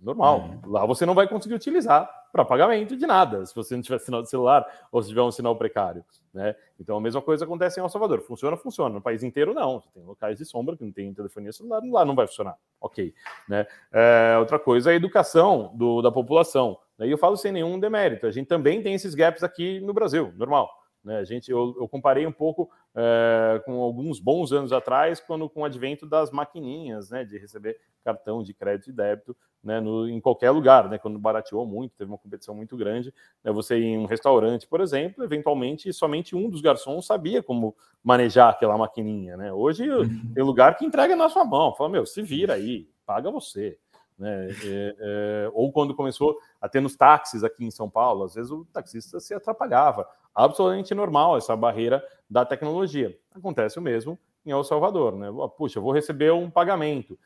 [0.03, 0.41] normal.
[0.41, 0.71] Uhum.
[0.71, 4.21] Lá você não vai conseguir utilizar para pagamento de nada, se você não tiver sinal
[4.21, 6.03] de celular ou se tiver um sinal precário.
[6.33, 6.55] Né?
[6.79, 8.21] Então a mesma coisa acontece em El Salvador.
[8.21, 8.95] Funciona, funciona.
[8.95, 9.83] No país inteiro, não.
[9.93, 12.57] Tem locais de sombra que não tem telefonia celular, lá não vai funcionar.
[12.81, 13.13] Ok.
[13.47, 13.65] Né?
[13.91, 16.77] É, outra coisa é a educação do, da população.
[16.99, 18.25] E eu falo sem nenhum demérito.
[18.25, 20.69] A gente também tem esses gaps aqui no Brasil, normal.
[21.03, 21.17] Né?
[21.17, 25.61] A gente, eu, eu comparei um pouco é, com alguns bons anos atrás, quando com
[25.61, 30.19] o advento das maquininhas, né, de receber cartão de crédito e débito, né, no, em
[30.19, 33.13] qualquer lugar, né, quando barateou muito, teve uma competição muito grande,
[33.43, 38.49] né, você em um restaurante, por exemplo, eventualmente somente um dos garçons sabia como manejar
[38.49, 39.53] aquela maquininha, né?
[39.53, 40.33] Hoje uhum.
[40.33, 43.77] tem lugar que entrega na sua mão, fala meu, se vira aí, paga você.
[44.17, 44.49] Né?
[44.63, 48.51] É, é, ou quando começou a ter nos táxis aqui em São Paulo, às vezes
[48.51, 50.07] o taxista se atrapalhava.
[50.33, 53.17] Absolutamente normal essa barreira da tecnologia.
[53.33, 55.27] Acontece o mesmo em El Salvador, né?
[55.57, 57.17] Puxa, vou receber um pagamento.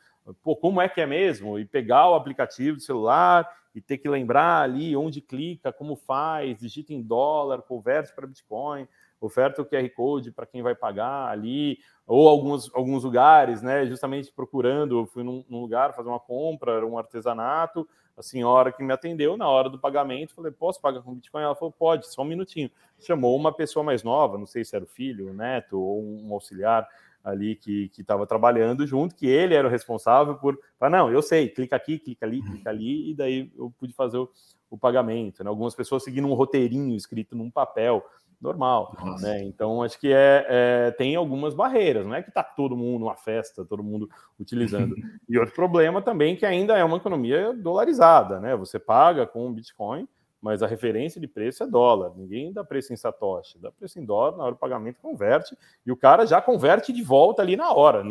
[0.42, 1.58] Pô, como é que é mesmo?
[1.58, 6.58] E pegar o aplicativo do celular e ter que lembrar ali onde clica, como faz,
[6.58, 8.86] digita em dólar, converte para Bitcoin,
[9.20, 13.84] oferta o QR Code para quem vai pagar ali, ou alguns, alguns lugares, né?
[13.84, 18.72] Justamente procurando, eu fui num, num, lugar fazer uma compra, era um artesanato, a senhora
[18.72, 21.42] que me atendeu na hora do pagamento, falei, posso pagar com Bitcoin?
[21.42, 22.70] Ela falou, pode, só um minutinho.
[22.98, 26.32] Chamou uma pessoa mais nova, não sei se era o filho, o neto ou um
[26.32, 26.88] auxiliar
[27.22, 31.48] ali que estava trabalhando junto, que ele era o responsável por, ah, não, eu sei,
[31.48, 34.30] clica aqui, clica ali, clica ali, e daí eu pude fazer o,
[34.70, 35.44] o pagamento.
[35.44, 35.50] Né?
[35.50, 38.02] Algumas pessoas seguindo um roteirinho escrito num papel,
[38.40, 39.42] normal, né?
[39.42, 43.16] Então acho que é, é, tem algumas barreiras, não é que está todo mundo uma
[43.16, 44.94] festa, todo mundo utilizando.
[45.28, 48.54] e outro problema também que ainda é uma economia dolarizada, né?
[48.54, 50.06] Você paga com Bitcoin,
[50.40, 52.12] mas a referência de preço é dólar.
[52.16, 55.90] Ninguém dá preço em satoshi, dá preço em dólar na hora do pagamento converte e
[55.90, 58.04] o cara já converte de volta ali na hora.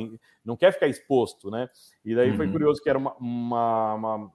[0.43, 1.69] Não quer ficar exposto, né?
[2.03, 2.37] E daí uhum.
[2.37, 4.31] foi curioso que era uma, uma, uma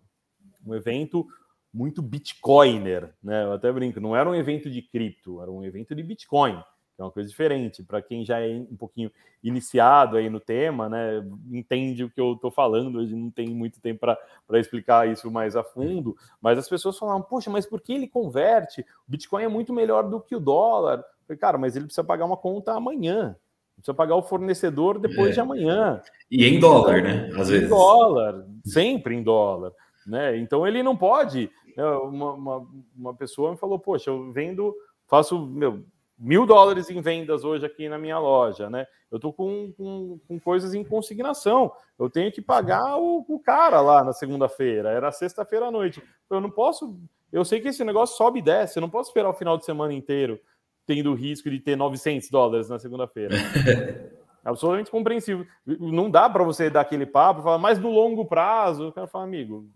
[0.66, 1.26] um evento
[1.72, 3.44] muito bitcoiner, né?
[3.44, 6.56] Eu até brinco, não era um evento de cripto, era um evento de Bitcoin,
[6.94, 7.82] que é uma coisa diferente.
[7.82, 9.10] Para quem já é um pouquinho
[9.42, 13.80] iniciado aí no tema, né, entende o que eu estou falando, hoje não tem muito
[13.80, 17.92] tempo para explicar isso mais a fundo, mas as pessoas falavam, poxa, mas por que
[17.92, 18.82] ele converte?
[19.08, 20.98] O Bitcoin é muito melhor do que o dólar.
[20.98, 23.34] Eu falei, cara, mas ele precisa pagar uma conta amanhã.
[23.76, 25.32] Precisa pagar o fornecedor depois é.
[25.32, 26.00] de amanhã.
[26.30, 27.30] E em dólar, né?
[27.34, 27.66] Às em vezes.
[27.66, 29.72] Em dólar, sempre em dólar.
[30.06, 30.36] Né?
[30.38, 34.74] Então ele não pode né, uma, uma, uma, pessoa me falou, poxa, eu vendo,
[35.06, 35.84] faço meu,
[36.18, 38.86] mil dólares em vendas hoje aqui na minha loja, né?
[39.10, 41.72] Eu tô com, com, com coisas em consignação.
[41.98, 44.90] Eu tenho que pagar o, o cara lá na segunda-feira.
[44.90, 46.02] Era sexta-feira à noite.
[46.30, 46.98] Eu não posso.
[47.30, 48.78] Eu sei que esse negócio sobe e desce.
[48.78, 50.40] Eu não posso esperar o final de semana inteiro
[50.86, 53.34] tendo o risco de ter 900 dólares na segunda-feira.
[54.44, 55.46] Absolutamente compreensível.
[55.64, 59.24] Não dá para você dar aquele papo falar, mas no longo prazo, o cara fala,
[59.24, 59.68] amigo,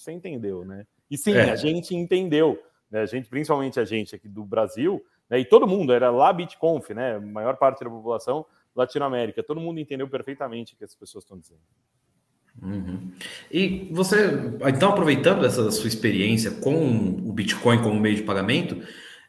[0.00, 0.86] você entendeu, né?
[1.10, 1.50] E sim, é.
[1.50, 2.58] a gente entendeu,
[2.90, 3.02] né?
[3.02, 5.38] A gente, principalmente a gente aqui do Brasil, né?
[5.38, 7.16] E todo mundo era lá BitConf, né?
[7.16, 11.38] A maior parte da população Latinoamérica, todo mundo entendeu perfeitamente o que as pessoas estão
[11.38, 11.60] dizendo.
[12.62, 13.12] Uhum.
[13.50, 14.30] E você,
[14.68, 18.82] então, aproveitando essa sua experiência com o Bitcoin como meio de pagamento,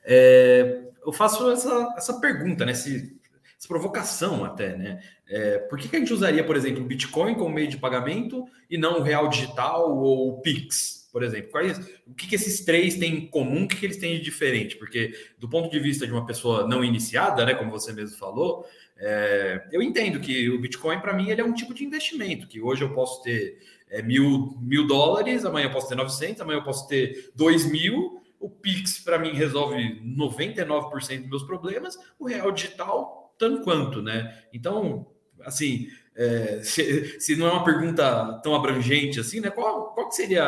[0.03, 2.73] é, eu faço essa, essa pergunta, né?
[2.73, 3.19] Se,
[3.67, 5.01] provocação até, né?
[5.29, 8.45] É, por que, que a gente usaria, por exemplo, o Bitcoin como meio de pagamento
[8.69, 11.51] e não o real digital ou o Pix, por exemplo?
[11.51, 13.63] Quais, o que, que esses três têm em comum?
[13.63, 14.75] O que, que eles têm de diferente?
[14.77, 18.65] Porque, do ponto de vista de uma pessoa não iniciada, né, como você mesmo falou,
[18.97, 22.61] é, eu entendo que o Bitcoin, para mim, ele é um tipo de investimento, que
[22.61, 26.63] hoje eu posso ter é, mil, mil dólares, amanhã eu posso ter 900, amanhã eu
[26.63, 32.51] posso ter dois mil, o Pix, para mim, resolve 99% dos meus problemas, o real
[32.51, 34.37] digital, tanto quanto, né?
[34.53, 35.07] Então,
[35.43, 39.49] assim, é, se, se, não é uma pergunta tão abrangente assim, né?
[39.49, 40.43] Qual, qual seria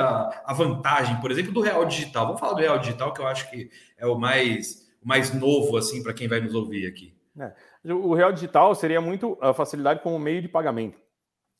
[0.45, 2.27] a vantagem, por exemplo, do real digital?
[2.27, 5.75] Vamos falar do real digital, que eu acho que é o mais, o mais novo,
[5.75, 7.15] assim, para quem vai nos ouvir aqui.
[7.39, 7.51] É.
[7.91, 11.02] O real digital seria muito a facilidade como meio de pagamento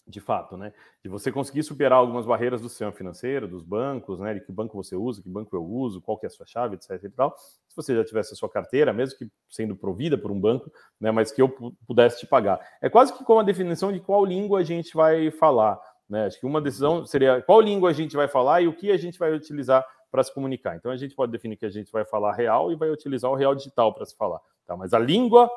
[0.05, 0.73] de fato, né?
[1.01, 4.33] De você conseguir superar algumas barreiras do sistema financeiro, dos bancos, né?
[4.33, 6.75] De que banco você usa, que banco eu uso, qual que é a sua chave,
[6.75, 7.01] etc.
[7.03, 7.35] E tal.
[7.37, 11.09] Se você já tivesse a sua carteira, mesmo que sendo provida por um banco, né?
[11.11, 11.49] Mas que eu
[11.87, 12.59] pudesse te pagar.
[12.81, 16.25] É quase que como a definição de qual língua a gente vai falar, né?
[16.25, 18.97] Acho que uma decisão seria qual língua a gente vai falar e o que a
[18.97, 20.75] gente vai utilizar para se comunicar.
[20.75, 23.35] Então a gente pode definir que a gente vai falar real e vai utilizar o
[23.35, 24.75] real digital para se falar, tá?
[24.75, 25.49] Mas a língua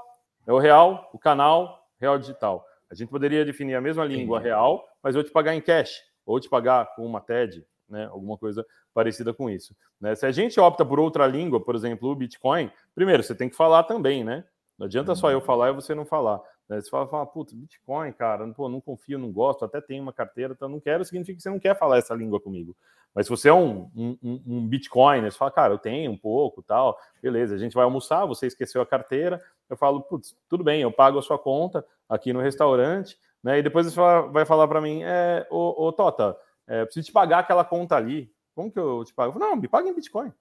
[0.47, 2.65] é o real, o canal real digital.
[2.91, 6.39] A gente poderia definir a mesma língua real, mas eu te pagar em cash, ou
[6.39, 8.07] te pagar com uma TED, né?
[8.07, 9.77] Alguma coisa parecida com isso.
[10.01, 10.15] Né?
[10.15, 13.57] Se a gente opta por outra língua, por exemplo, o Bitcoin, primeiro você tem que
[13.57, 14.45] falar também, né?
[14.79, 15.45] Não adianta só eu uhum.
[15.45, 16.41] falar e você não falar.
[16.69, 16.81] Né?
[16.81, 20.53] Você fala, fala puta, Bitcoin, cara, pô, não confio, não gosto, até tenho uma carteira,
[20.53, 22.77] então não quero, significa que você não quer falar essa língua comigo.
[23.15, 26.63] Mas se você é um, um, um Bitcoin, você fala, cara, eu tenho um pouco,
[26.63, 30.83] tal, beleza, a gente vai almoçar, você esqueceu a carteira, eu falo, putz, tudo bem,
[30.83, 33.59] eu pago a sua conta aqui no restaurante, né?
[33.59, 33.99] E depois você
[34.31, 38.31] vai falar para mim, é, ô, ô Tota, é, preciso te pagar aquela conta ali.
[38.55, 39.29] Como que eu te pago?
[39.31, 40.33] Eu falo, não, me paga em Bitcoin.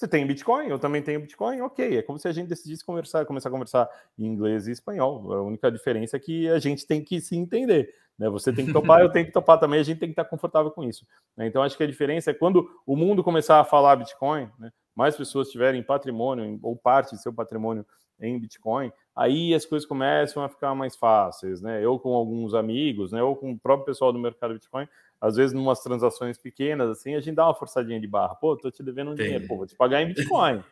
[0.00, 1.98] Você tem Bitcoin, eu também tenho Bitcoin, ok.
[1.98, 3.86] É como se a gente decidisse conversar, começar a conversar
[4.18, 5.30] em inglês e espanhol.
[5.30, 7.94] A única diferença é que a gente tem que se entender.
[8.18, 8.30] Né?
[8.30, 10.70] Você tem que topar, eu tenho que topar também, a gente tem que estar confortável
[10.70, 11.06] com isso.
[11.36, 11.46] Né?
[11.46, 14.72] Então, acho que a diferença é quando o mundo começar a falar Bitcoin, né?
[14.96, 17.84] mais pessoas tiverem patrimônio ou parte de seu patrimônio
[18.18, 21.84] em Bitcoin, aí as coisas começam a ficar mais fáceis, né?
[21.84, 23.22] Eu com alguns amigos, né?
[23.22, 24.86] Ou com o próprio pessoal do mercado Bitcoin,
[25.20, 28.34] às vezes, numas transações pequenas, assim, a gente dá uma forçadinha de barra.
[28.34, 29.26] Pô, tô te devendo um Tem.
[29.26, 30.62] dinheiro, pô, vou te pagar em Bitcoin.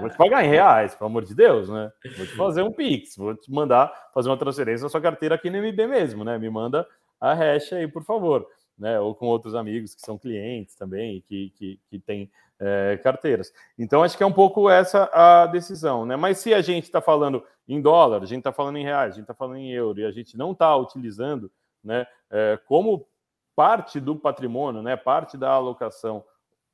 [0.00, 1.90] vou te pagar em reais, pelo amor de Deus, né?
[2.16, 5.50] Vou te fazer um Pix, vou te mandar fazer uma transferência na sua carteira aqui
[5.50, 6.38] no MB mesmo, né?
[6.38, 6.86] Me manda
[7.20, 8.46] a hash aí, por favor.
[8.78, 8.98] Né?
[8.98, 13.52] Ou com outros amigos que são clientes também, que, que, que têm é, carteiras.
[13.78, 16.16] Então, acho que é um pouco essa a decisão, né?
[16.16, 19.16] Mas se a gente está falando em dólar, a gente está falando em reais, a
[19.16, 21.50] gente está falando em euro, e a gente não está utilizando
[21.82, 23.06] né, é, como
[23.54, 26.24] parte do patrimônio, né, parte da alocação,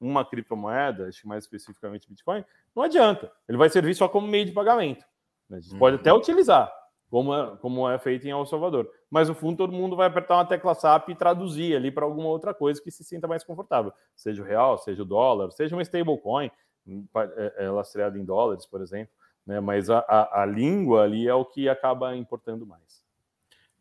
[0.00, 3.32] uma criptomoeda, mais especificamente Bitcoin, não adianta.
[3.48, 5.04] Ele vai servir só como meio de pagamento.
[5.48, 5.58] Né?
[5.58, 5.78] A gente uhum.
[5.78, 6.72] pode até utilizar,
[7.10, 8.88] como é, como é feito em El Salvador.
[9.10, 12.28] Mas no fundo todo mundo vai apertar uma tecla SAP e traduzir ali para alguma
[12.28, 13.92] outra coisa que se sinta mais confortável.
[14.14, 16.50] Seja o real, seja o dólar, seja uma stablecoin
[16.86, 17.04] hum,
[17.36, 19.12] é, é, lastreada em dólares, por exemplo.
[19.44, 19.58] Né?
[19.60, 22.97] Mas a, a, a língua ali é o que acaba importando mais.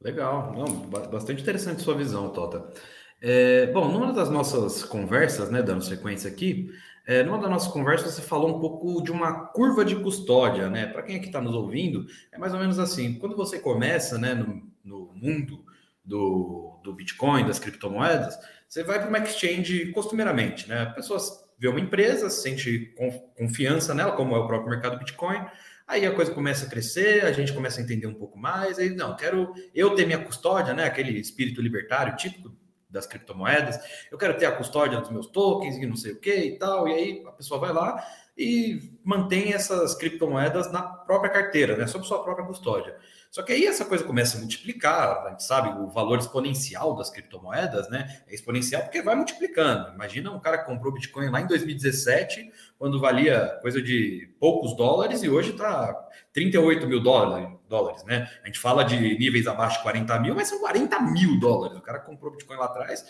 [0.02, 0.66] Legal, Não,
[1.10, 2.72] bastante interessante sua visão, Tota.
[3.20, 6.70] É, bom, numa das nossas conversas, né, dando sequência aqui,
[7.08, 10.86] é, numa das nossas conversas você falou um pouco de uma curva de custódia, né?
[10.86, 14.34] Para quem aqui está nos ouvindo, é mais ou menos assim: quando você começa, né,
[14.36, 15.64] no, no mundo
[16.06, 20.86] do, do Bitcoin, das criptomoedas, você vai para uma exchange costumeiramente, né?
[20.88, 22.94] Pessoas vê uma empresa, sente
[23.36, 25.44] confiança nela, como é o próprio mercado Bitcoin
[25.88, 28.78] Aí a coisa começa a crescer, a gente começa a entender um pouco mais.
[28.78, 30.84] Aí, não, quero eu ter minha custódia, né?
[30.84, 32.54] Aquele espírito libertário típico
[32.90, 33.80] das criptomoedas.
[34.12, 36.90] Eu quero ter a custódia dos meus tokens e não sei o que e tal.
[36.90, 38.06] E aí a pessoa vai lá
[38.38, 41.88] e mantém essas criptomoedas na própria carteira, né?
[41.88, 42.98] Sob sua própria custódia.
[43.38, 47.12] Só que aí essa coisa começa a multiplicar, a gente sabe, o valor exponencial das
[47.12, 48.20] criptomoedas, né?
[48.28, 49.94] É exponencial porque vai multiplicando.
[49.94, 55.22] Imagina um cara que comprou Bitcoin lá em 2017, quando valia coisa de poucos dólares,
[55.22, 55.94] e hoje está
[56.34, 58.28] 38 mil dólares, dólares, né?
[58.42, 61.78] A gente fala de níveis abaixo de 40 mil, mas são 40 mil dólares.
[61.78, 63.06] O cara comprou Bitcoin lá atrás,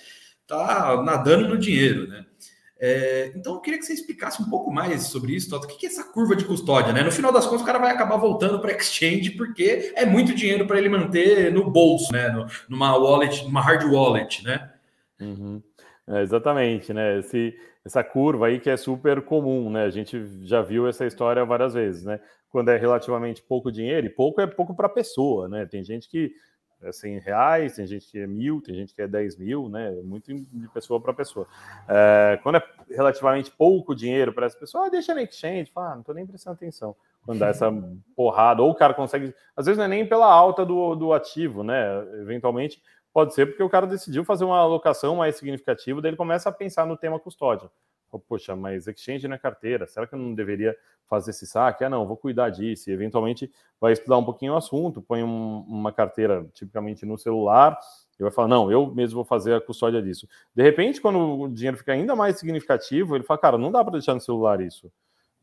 [0.46, 2.26] tá nadando no dinheiro, né?
[2.80, 5.66] É, então, eu queria que você explicasse um pouco mais sobre isso, Toto.
[5.66, 6.94] O que é essa curva de custódia?
[6.94, 7.02] Né?
[7.02, 10.68] No final das contas, o cara vai acabar voltando para exchange porque é muito dinheiro
[10.68, 12.30] para ele manter no bolso, né?
[12.30, 14.72] No, numa wallet, numa hard wallet, né?
[15.20, 15.62] Uhum.
[16.08, 17.20] É, exatamente, né?
[17.20, 19.84] Esse, essa curva aí que é super comum, né?
[19.84, 22.20] A gente já viu essa história várias vezes, né?
[22.50, 25.66] Quando é relativamente pouco dinheiro, e pouco é pouco para a pessoa, né?
[25.66, 26.32] Tem gente que
[26.82, 29.92] é 100 reais, tem gente que é mil, tem gente que é 10 mil, né?
[30.04, 31.48] Muito de pessoa para pessoa.
[31.88, 35.94] É, quando é relativamente pouco dinheiro para essa pessoa, ah, deixa na exchange, fala, ah,
[35.94, 36.96] não estou nem prestando atenção.
[37.26, 37.72] Quando dá essa
[38.16, 41.64] porrada, ou o cara consegue, às vezes não é nem pela alta do, do ativo,
[41.64, 42.02] né?
[42.22, 42.82] Eventualmente
[43.14, 46.52] pode ser porque o cara decidiu fazer uma alocação mais significativa, daí ele começa a
[46.52, 47.70] pensar no tema custódia.
[48.28, 50.76] Poxa, mas exchange na carteira, será que eu não deveria
[51.08, 51.84] fazer esse saque?
[51.84, 52.90] Ah, não, vou cuidar disso.
[52.90, 57.78] E eventualmente vai estudar um pouquinho o assunto, põe um, uma carteira tipicamente no celular
[58.20, 60.28] e vai falar: não, eu mesmo vou fazer a custódia disso.
[60.56, 63.94] De repente, quando o dinheiro fica ainda mais significativo, ele fala: cara, não dá para
[63.94, 64.92] deixar no celular isso.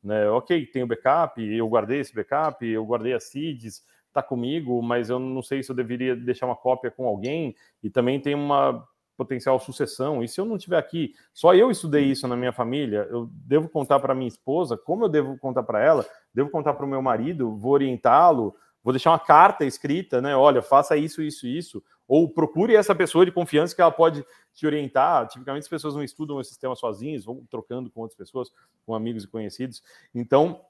[0.03, 0.29] Né?
[0.31, 5.09] Ok, tem o backup, eu guardei esse backup, eu guardei as seeds, está comigo, mas
[5.09, 7.55] eu não sei se eu deveria deixar uma cópia com alguém.
[7.83, 8.87] E também tem uma
[9.17, 10.23] potencial sucessão.
[10.23, 13.69] E se eu não tiver aqui, só eu estudei isso na minha família, eu devo
[13.69, 17.01] contar para minha esposa, como eu devo contar para ela, devo contar para o meu
[17.01, 20.37] marido, vou orientá-lo, vou deixar uma carta escrita, né?
[20.37, 21.83] Olha, faça isso, isso, isso.
[22.07, 25.27] Ou procure essa pessoa de confiança que ela pode te orientar.
[25.29, 28.51] Tipicamente as pessoas não estudam esse sistema sozinhas, vão trocando com outras pessoas,
[28.85, 29.83] com amigos e conhecidos.
[30.15, 30.61] Então,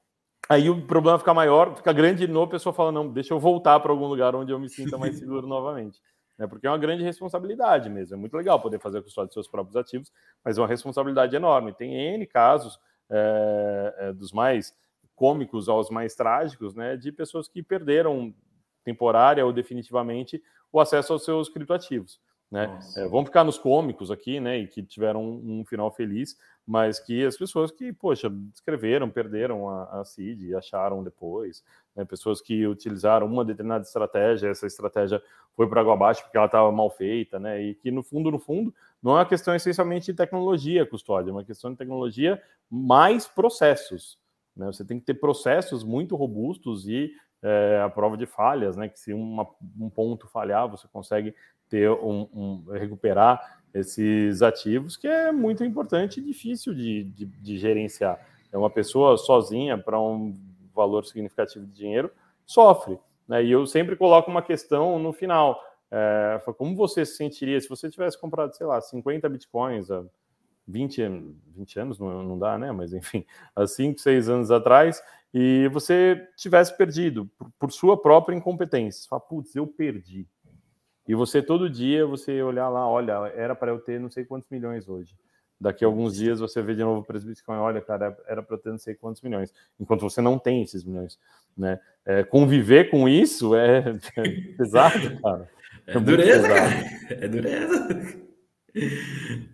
[0.48, 3.40] aí o problema fica maior, fica grande de novo, a pessoa fala, não, deixa eu
[3.40, 6.00] voltar para algum lugar onde eu me sinta mais seguro novamente
[6.38, 6.46] né?
[6.46, 8.16] Porque é uma grande responsabilidade mesmo.
[8.16, 10.12] É muito legal poder fazer a custódia dos seus próprios ativos,
[10.44, 11.72] mas é uma responsabilidade enorme.
[11.72, 12.78] Tem N casos
[13.10, 14.74] é, é, dos mais
[15.14, 16.96] cômicos aos mais trágicos, né?
[16.96, 18.34] De pessoas que perderam
[18.84, 22.20] temporária ou definitivamente o acesso aos seus criptoativos.
[22.50, 22.78] Né?
[22.96, 24.58] É, vamos ficar nos cômicos aqui, né?
[24.58, 26.36] E que tiveram um, um, final feliz,
[26.66, 31.64] mas que as pessoas que, poxa, escreveram, perderam a, a CID e acharam depois,
[31.96, 32.04] né?
[32.04, 35.20] pessoas que utilizaram uma determinada estratégia, essa estratégia
[35.56, 37.62] foi para água abaixo porque ela estava mal feita, né?
[37.62, 41.32] E que no fundo, no fundo, não é uma questão essencialmente de tecnologia, custódia, é
[41.32, 44.18] uma questão de tecnologia mais processos.
[44.56, 44.66] Né?
[44.66, 48.88] Você tem que ter processos muito robustos e é, a prova de falhas, né?
[48.88, 49.46] Que se uma,
[49.78, 51.34] um ponto falhar, você consegue
[51.74, 57.58] ter um, um, recuperar esses ativos, que é muito importante e difícil de, de, de
[57.58, 58.24] gerenciar.
[58.52, 60.32] É uma pessoa sozinha para um
[60.72, 62.12] valor significativo de dinheiro
[62.46, 62.96] sofre.
[63.26, 63.42] Né?
[63.42, 65.60] E eu sempre coloco uma questão no final.
[65.90, 70.04] É, como você se sentiria se você tivesse comprado, sei lá, 50 bitcoins há
[70.68, 71.02] 20,
[71.56, 72.70] 20 anos, não, não dá, né?
[72.70, 75.02] Mas enfim, há 5, 6 anos atrás,
[75.32, 79.08] e você tivesse perdido por, por sua própria incompetência.
[79.08, 80.28] Fala, putz, eu perdi.
[81.06, 84.48] E você todo dia você olhar lá, olha, era para eu ter não sei quantos
[84.50, 85.14] milhões hoje.
[85.60, 88.42] Daqui a alguns dias você vê de novo o preço do Bitcoin, olha, cara, era
[88.42, 91.18] para eu ter não sei quantos milhões, enquanto você não tem esses milhões,
[91.56, 91.78] né?
[92.04, 94.22] É, conviver com isso é, é
[94.58, 95.48] pesado, cara.
[95.86, 96.54] É, é dureza, pesado.
[96.54, 97.16] cara.
[97.24, 98.24] É dureza.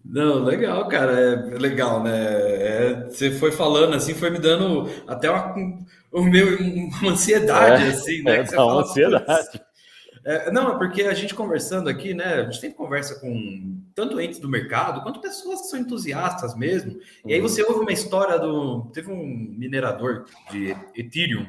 [0.05, 2.11] Não, legal, cara, é legal, né?
[2.13, 5.55] É, você foi falando assim, foi me dando até uma,
[6.11, 8.41] o meu, uma ansiedade, é, assim, né?
[8.41, 9.61] É, que uma ansiedade.
[10.25, 12.35] É, não, é porque a gente conversando aqui, né?
[12.35, 16.99] A gente sempre conversa com tanto entes do mercado quanto pessoas que são entusiastas mesmo.
[17.25, 17.49] E aí uhum.
[17.49, 18.91] você ouve uma história do.
[18.93, 21.47] Teve um minerador de Ethereum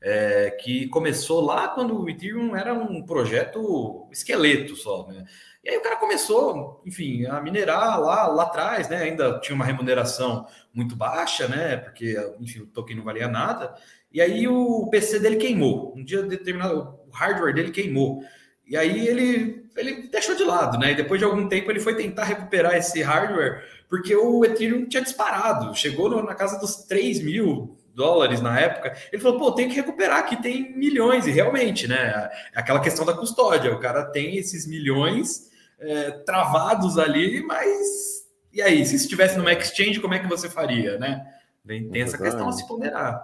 [0.00, 5.24] é, que começou lá quando o Ethereum era um projeto esqueleto só, né?
[5.64, 8.98] E aí o cara começou, enfim, a minerar lá, lá atrás, né?
[8.98, 11.78] Ainda tinha uma remuneração muito baixa, né?
[11.78, 13.74] Porque, enfim, o token não valia nada.
[14.12, 15.94] E aí o PC dele queimou.
[15.96, 18.22] Um dia determinado, hardware dele queimou.
[18.66, 20.92] E aí ele, ele deixou de lado, né?
[20.92, 25.02] E depois de algum tempo ele foi tentar recuperar esse hardware, porque o Ethereum tinha
[25.02, 25.74] disparado.
[25.74, 28.96] Chegou no, na casa dos 3 mil dólares na época.
[29.12, 31.26] Ele falou, pô, tem que recuperar, aqui tem milhões.
[31.26, 32.30] E realmente, né?
[32.54, 33.72] É aquela questão da custódia.
[33.72, 39.98] O cara tem esses milhões é, travados ali, mas e aí, se estivesse numa exchange,
[39.98, 41.26] como é que você faria, né?
[41.66, 43.20] Tem essa questão a se ponderar.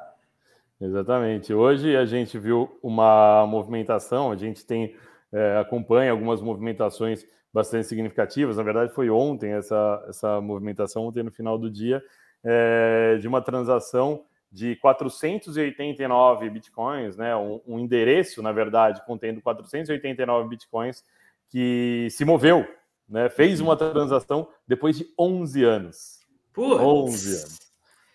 [0.80, 1.52] Exatamente.
[1.52, 4.96] Hoje a gente viu uma movimentação, a gente tem
[5.32, 8.56] é, acompanha algumas movimentações bastante significativas.
[8.56, 12.02] Na verdade, foi ontem essa, essa movimentação, ontem no final do dia,
[12.42, 20.48] é, de uma transação de 489 bitcoins, né, um, um, endereço, na verdade, contendo 489
[20.48, 21.04] bitcoins,
[21.48, 22.66] que se moveu,
[23.08, 26.20] né, fez uma transação depois de 11 anos.
[26.52, 26.80] Putz.
[26.80, 27.69] 11 anos.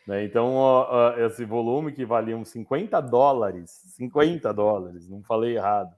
[0.08, 5.56] Né, então, ó, ó, esse volume que valia uns 50 dólares, 50 dólares, não falei
[5.58, 5.96] errado,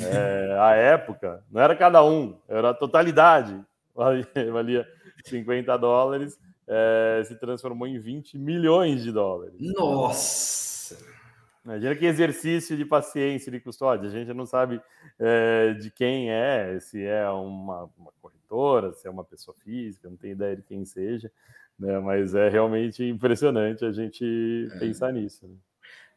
[0.00, 3.60] é, a época, não era cada um, era a totalidade,
[3.94, 4.88] valia, valia
[5.24, 9.54] 50 dólares, é, se transformou em 20 milhões de dólares.
[9.60, 10.96] Nossa!
[11.64, 14.08] Imagina que exercício de paciência de custódia.
[14.08, 14.80] A gente não sabe
[15.18, 20.16] é, de quem é, se é uma, uma, corretora, se é uma pessoa física, não
[20.16, 21.30] tem ideia de quem seja,
[21.78, 21.98] né?
[21.98, 24.78] mas é realmente impressionante a gente é.
[24.78, 25.46] pensar nisso.
[25.46, 25.54] Né?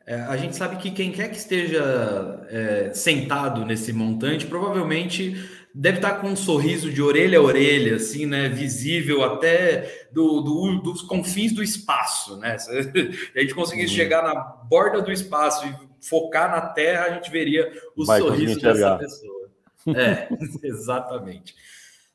[0.06, 5.36] É, a gente sabe que quem quer que esteja é, sentado nesse montante provavelmente
[5.74, 8.50] deve estar com um sorriso de orelha a orelha, assim, né?
[8.50, 12.58] Visível até do, do dos confins do espaço, né?
[12.58, 12.72] Se
[13.36, 17.72] a gente conseguisse chegar na borda do espaço e focar na Terra, a gente veria
[17.96, 19.50] o Vai sorriso dessa pessoa.
[19.96, 20.28] É,
[20.64, 21.54] exatamente.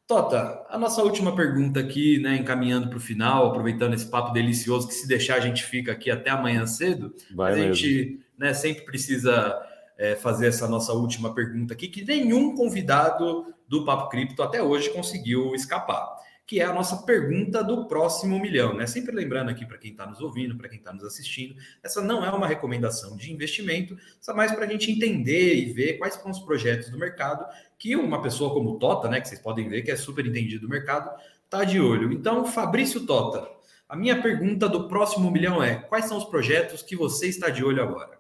[0.07, 4.87] Tota, a nossa última pergunta aqui, né, encaminhando para o final, aproveitando esse papo delicioso
[4.87, 7.15] que se deixar a gente fica aqui até amanhã cedo.
[7.35, 7.75] Vai a mesmo.
[7.75, 9.57] gente né, sempre precisa
[9.97, 14.91] é, fazer essa nossa última pergunta aqui, que nenhum convidado do Papo Cripto até hoje
[14.91, 16.14] conseguiu escapar,
[16.47, 18.87] que é a nossa pergunta do próximo milhão, né?
[18.87, 22.25] Sempre lembrando aqui para quem está nos ouvindo, para quem está nos assistindo, essa não
[22.25, 26.31] é uma recomendação de investimento, só mais para a gente entender e ver quais são
[26.31, 27.47] os projetos do mercado
[27.79, 30.69] que uma pessoa como Tota, né, que vocês podem ver que é super entendido do
[30.69, 31.11] mercado,
[31.49, 32.13] tá de olho.
[32.13, 33.49] Então, Fabrício Tota,
[33.89, 37.65] a minha pergunta do próximo milhão é: quais são os projetos que você está de
[37.65, 38.19] olho agora?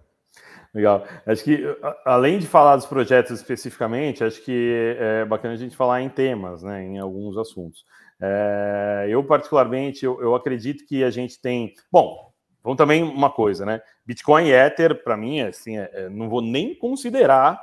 [0.72, 1.07] Legal.
[1.25, 1.62] Acho que,
[2.05, 6.64] além de falar dos projetos especificamente, acho que é bacana a gente falar em temas,
[6.64, 7.85] né, em alguns assuntos.
[8.27, 11.75] É, eu, particularmente, eu, eu, acredito que a gente tem.
[11.93, 13.83] Bom, vamos também uma coisa, né?
[14.07, 17.62] Bitcoin e Ether, para mim, assim, é, é, não vou nem considerar,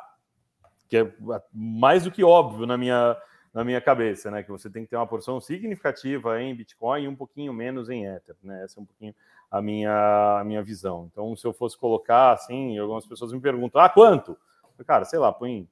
[0.88, 1.12] que é
[1.52, 3.18] mais do que óbvio na minha,
[3.52, 4.44] na minha cabeça, né?
[4.44, 8.06] Que você tem que ter uma porção significativa em Bitcoin e um pouquinho menos em
[8.06, 8.64] Ether, né?
[8.64, 9.16] Essa é um pouquinho
[9.50, 11.10] a minha, a minha visão.
[11.12, 14.38] Então, se eu fosse colocar assim, algumas pessoas me perguntam: ah, quanto?
[14.86, 15.68] Cara, sei lá, põe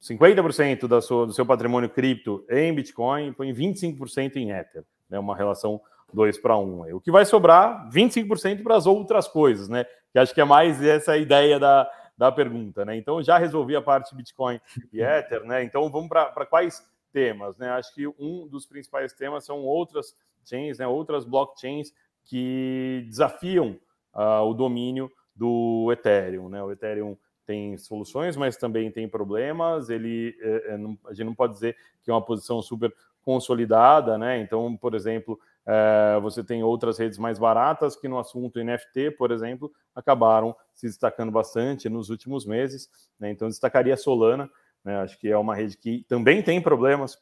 [0.00, 4.84] 50% da sua, do seu patrimônio cripto em Bitcoin, põe 25% em Ether.
[5.08, 5.18] Né?
[5.18, 5.80] uma relação
[6.12, 6.94] 2 para 1.
[6.94, 9.84] O que vai sobrar, 25% para as outras coisas, né?
[10.12, 12.96] Que acho que é mais essa ideia da, da pergunta, né?
[12.96, 14.60] Então, já resolvi a parte Bitcoin
[14.92, 15.62] e Ether, né?
[15.64, 17.70] Então, vamos para quais temas, né?
[17.70, 20.86] Acho que um dos principais temas são outras chains, né?
[20.86, 21.92] Outras blockchains
[22.24, 23.78] que desafiam
[24.14, 26.48] uh, o domínio do Ethereum.
[26.48, 26.62] Né?
[26.62, 27.16] O Ethereum
[27.48, 29.88] tem soluções, mas também tem problemas.
[29.88, 34.18] Ele, é, é, não, a gente não pode dizer que é uma posição super consolidada,
[34.18, 34.38] né?
[34.38, 39.30] Então, por exemplo, é, você tem outras redes mais baratas que no assunto NFT, por
[39.30, 42.90] exemplo, acabaram se destacando bastante nos últimos meses.
[43.18, 43.30] Né?
[43.30, 44.50] Então, destacaria a Solana,
[44.84, 44.98] né?
[44.98, 47.18] acho que é uma rede que também tem problemas,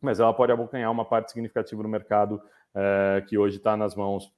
[0.00, 2.40] mas ela pode abocanhar uma parte significativa no mercado
[2.72, 4.32] é, que hoje está nas mãos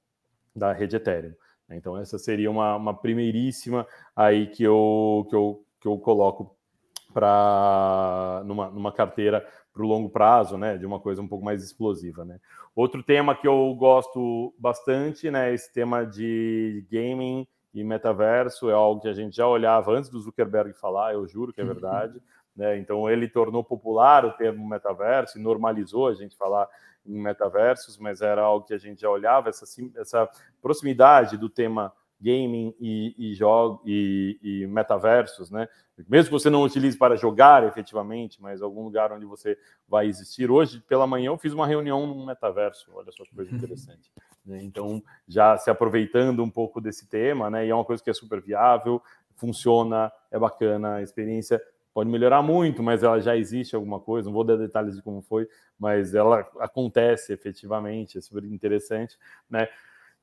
[0.55, 1.35] da rede Ethereum.
[1.75, 6.55] Então, essa seria uma, uma primeiríssima aí que eu, que eu, que eu coloco
[7.13, 11.63] para numa, numa carteira para o longo prazo, né, de uma coisa um pouco mais
[11.63, 12.39] explosiva, né.
[12.75, 19.01] Outro tema que eu gosto bastante, né, esse tema de gaming e metaverso é algo
[19.01, 22.21] que a gente já olhava antes do Zuckerberg falar, eu juro que é verdade,
[22.55, 22.77] né.
[22.77, 26.67] Então ele tornou popular o termo metaverso e normalizou a gente falar
[27.05, 29.65] em metaversos, mas era algo que a gente já olhava, essa,
[29.97, 30.29] essa
[30.61, 35.67] proximidade do tema gaming e, e, jogo, e, e metaversos, né?
[36.07, 40.49] Mesmo que você não utilize para jogar efetivamente, mas algum lugar onde você vai existir.
[40.49, 44.11] Hoje, pela manhã, eu fiz uma reunião num metaverso, olha só que coisa interessante.
[44.45, 44.59] Né?
[44.63, 47.65] Então, já se aproveitando um pouco desse tema, né?
[47.65, 49.01] E é uma coisa que é super viável,
[49.35, 51.61] funciona, é bacana, a experiência
[51.93, 55.21] pode melhorar muito, mas ela já existe alguma coisa, não vou dar detalhes de como
[55.21, 59.17] foi, mas ela acontece efetivamente, é super interessante,
[59.49, 59.67] né?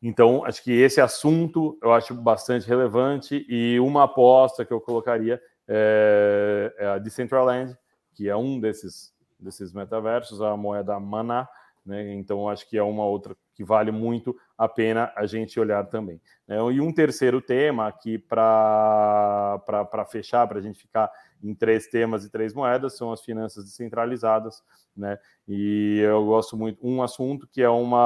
[0.02, 5.40] Então, acho que esse assunto eu acho bastante relevante e uma aposta que eu colocaria
[5.66, 7.76] é, é a Decentraland,
[8.14, 11.48] que é um desses, desses metaversos, a moeda Mana,
[11.84, 12.12] né?
[12.14, 16.20] Então, acho que é uma outra que vale muito a pena a gente olhar também.
[16.46, 16.56] Né?
[16.72, 19.62] E um terceiro tema aqui para
[20.10, 21.10] fechar, para a gente ficar
[21.43, 24.62] em três temas e três moedas, são as finanças descentralizadas,
[24.97, 25.18] né?
[25.47, 27.99] E eu gosto muito um assunto que é uma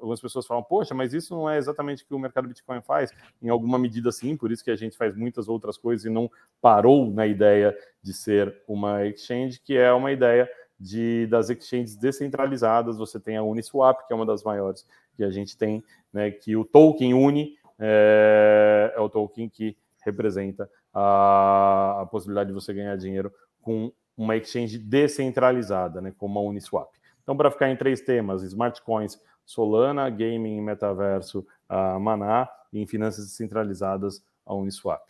[0.00, 3.12] algumas pessoas falam, poxa, mas isso não é exatamente o que o mercado Bitcoin faz,
[3.40, 6.30] em alguma medida sim, por isso que a gente faz muitas outras coisas e não
[6.60, 10.48] parou na ideia de ser uma exchange, que é uma ideia
[10.78, 12.98] de das exchanges descentralizadas.
[12.98, 14.86] Você tem a Uniswap, que é uma das maiores
[15.16, 16.30] que a gente tem, né?
[16.30, 22.72] Que o token Uni é, é o token que representa a, a possibilidade de você
[22.72, 23.30] ganhar dinheiro
[23.60, 26.88] com uma exchange descentralizada, né, como a Uniswap.
[27.22, 32.86] Então, para ficar em três temas, smart coins, Solana, gaming, metaverso, a Maná e em
[32.86, 35.02] finanças descentralizadas, a Uniswap.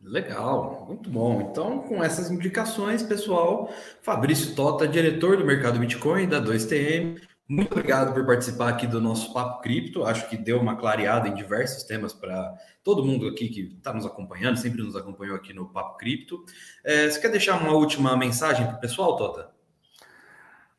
[0.00, 1.42] Legal, muito bom.
[1.42, 3.70] Então, com essas indicações, pessoal,
[4.00, 9.32] Fabrício Tota, diretor do mercado Bitcoin da 2TM, muito obrigado por participar aqui do nosso
[9.32, 10.04] Papo Cripto.
[10.04, 14.04] Acho que deu uma clareada em diversos temas para todo mundo aqui que está nos
[14.04, 16.44] acompanhando, sempre nos acompanhou aqui no Papo Cripto.
[16.84, 19.56] É, você quer deixar uma última mensagem para o pessoal, Tota?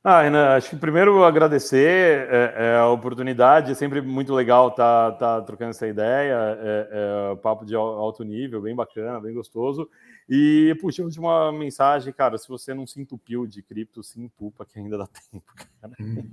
[0.09, 5.11] Ah, Renan, acho que primeiro agradecer é, é, a oportunidade, é sempre muito legal estar
[5.11, 6.87] tá, tá trocando essa ideia, é,
[7.33, 9.89] é, papo de alto nível, bem bacana, bem gostoso.
[10.29, 14.77] E, puxa, última mensagem, cara, se você não se entupiu de cripto, se entupa que
[14.77, 15.93] ainda dá tempo, cara.
[16.01, 16.29] Hum.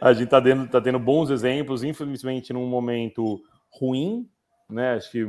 [0.00, 3.40] a gente tá tendo, tá tendo bons exemplos, infelizmente num momento
[3.70, 4.28] ruim,
[4.68, 4.94] né?
[4.94, 5.24] Acho que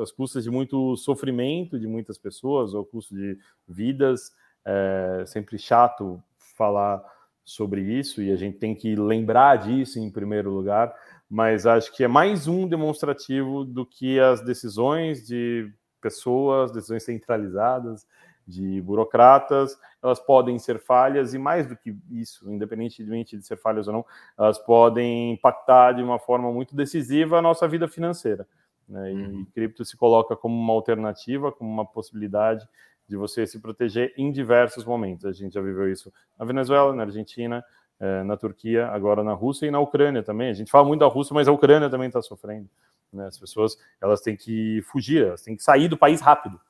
[0.00, 4.32] as custas de muito sofrimento de muitas pessoas, ou custo de vidas,
[4.64, 6.22] é sempre chato
[6.56, 7.02] falar
[7.44, 10.94] sobre isso, e a gente tem que lembrar disso em primeiro lugar,
[11.28, 15.70] mas acho que é mais um demonstrativo do que as decisões de
[16.00, 18.06] pessoas, decisões centralizadas
[18.46, 23.86] de burocratas, elas podem ser falhas e mais do que isso, independentemente de ser falhas
[23.86, 24.06] ou não,
[24.38, 28.48] elas podem impactar de uma forma muito decisiva a nossa vida financeira.
[28.88, 29.12] Né?
[29.12, 29.46] E uhum.
[29.54, 32.66] cripto se coloca como uma alternativa, como uma possibilidade
[33.06, 35.26] de você se proteger em diversos momentos.
[35.26, 37.62] A gente já viveu isso na Venezuela, na Argentina,
[38.00, 40.50] eh, na Turquia, agora na Rússia e na Ucrânia também.
[40.50, 42.68] A gente fala muito da Rússia, mas a Ucrânia também está sofrendo.
[43.12, 43.26] Né?
[43.26, 46.60] As pessoas elas têm que fugir, elas têm que sair do país rápido,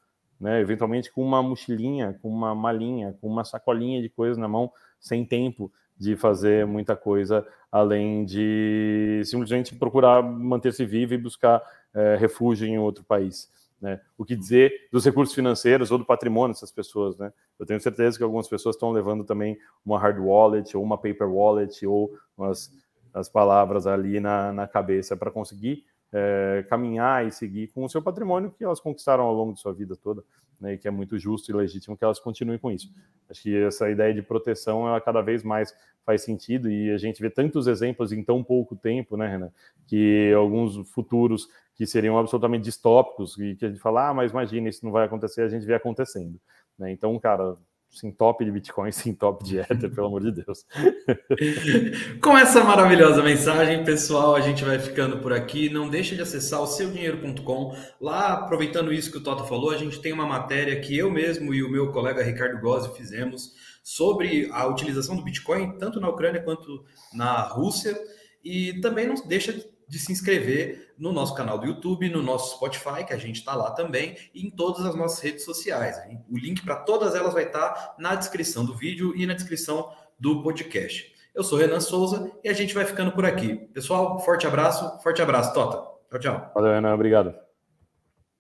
[0.41, 0.61] né?
[0.61, 5.25] eventualmente com uma mochilinha, com uma malinha, com uma sacolinha de coisas na mão, sem
[5.25, 11.61] tempo de fazer muita coisa, além de simplesmente procurar manter-se vivo e buscar
[11.93, 13.51] é, refúgio em outro país.
[13.81, 14.01] Né?
[14.17, 17.33] O que dizer dos recursos financeiros ou do patrimônio dessas pessoas, né?
[17.59, 19.57] Eu tenho certeza que algumas pessoas estão levando também
[19.87, 22.73] uma hard wallet ou uma paper wallet ou umas
[23.15, 28.03] as palavras ali na, na cabeça para conseguir é, caminhar e seguir com o seu
[28.03, 30.25] patrimônio que elas conquistaram ao longo de sua vida toda,
[30.61, 32.91] né, e que é muito justo e legítimo que elas continuem com isso.
[33.29, 35.75] Acho que essa ideia de proteção ela cada vez mais
[36.05, 39.51] faz sentido e a gente vê tantos exemplos em tão pouco tempo, né, Renan,
[39.87, 41.49] que alguns futuros
[41.79, 45.07] que seriam absolutamente distópicos e que a gente fala, ah, mas imagina, isso não vai
[45.07, 46.37] acontecer, a gente vê acontecendo.
[46.77, 46.91] Né?
[46.91, 47.57] Então, cara,
[47.89, 50.67] sim top de Bitcoin, sim top de Ether, pelo amor de Deus.
[52.21, 55.71] Com essa maravilhosa mensagem, pessoal, a gente vai ficando por aqui.
[55.71, 57.77] Não deixe de acessar o seudinheiro.com.
[58.01, 61.55] Lá, aproveitando isso que o Toto falou, a gente tem uma matéria que eu mesmo
[61.55, 63.53] e o meu colega Ricardo Gozzi fizemos
[63.85, 67.97] sobre a utilização do Bitcoin, tanto na Ucrânia quanto na Rússia.
[68.45, 69.53] E também não deixa
[69.89, 73.55] de se inscrever no nosso canal do YouTube, no nosso Spotify, que a gente está
[73.55, 75.97] lá também, e em todas as nossas redes sociais.
[76.29, 79.91] O link para todas elas vai estar tá na descrição do vídeo e na descrição
[80.19, 81.13] do podcast.
[81.35, 83.55] Eu sou Renan Souza e a gente vai ficando por aqui.
[83.73, 85.89] Pessoal, forte abraço, forte abraço, Tota.
[86.11, 86.53] Tchau, tchau.
[86.55, 86.95] Valeu, Renan.
[86.95, 87.48] Obrigado.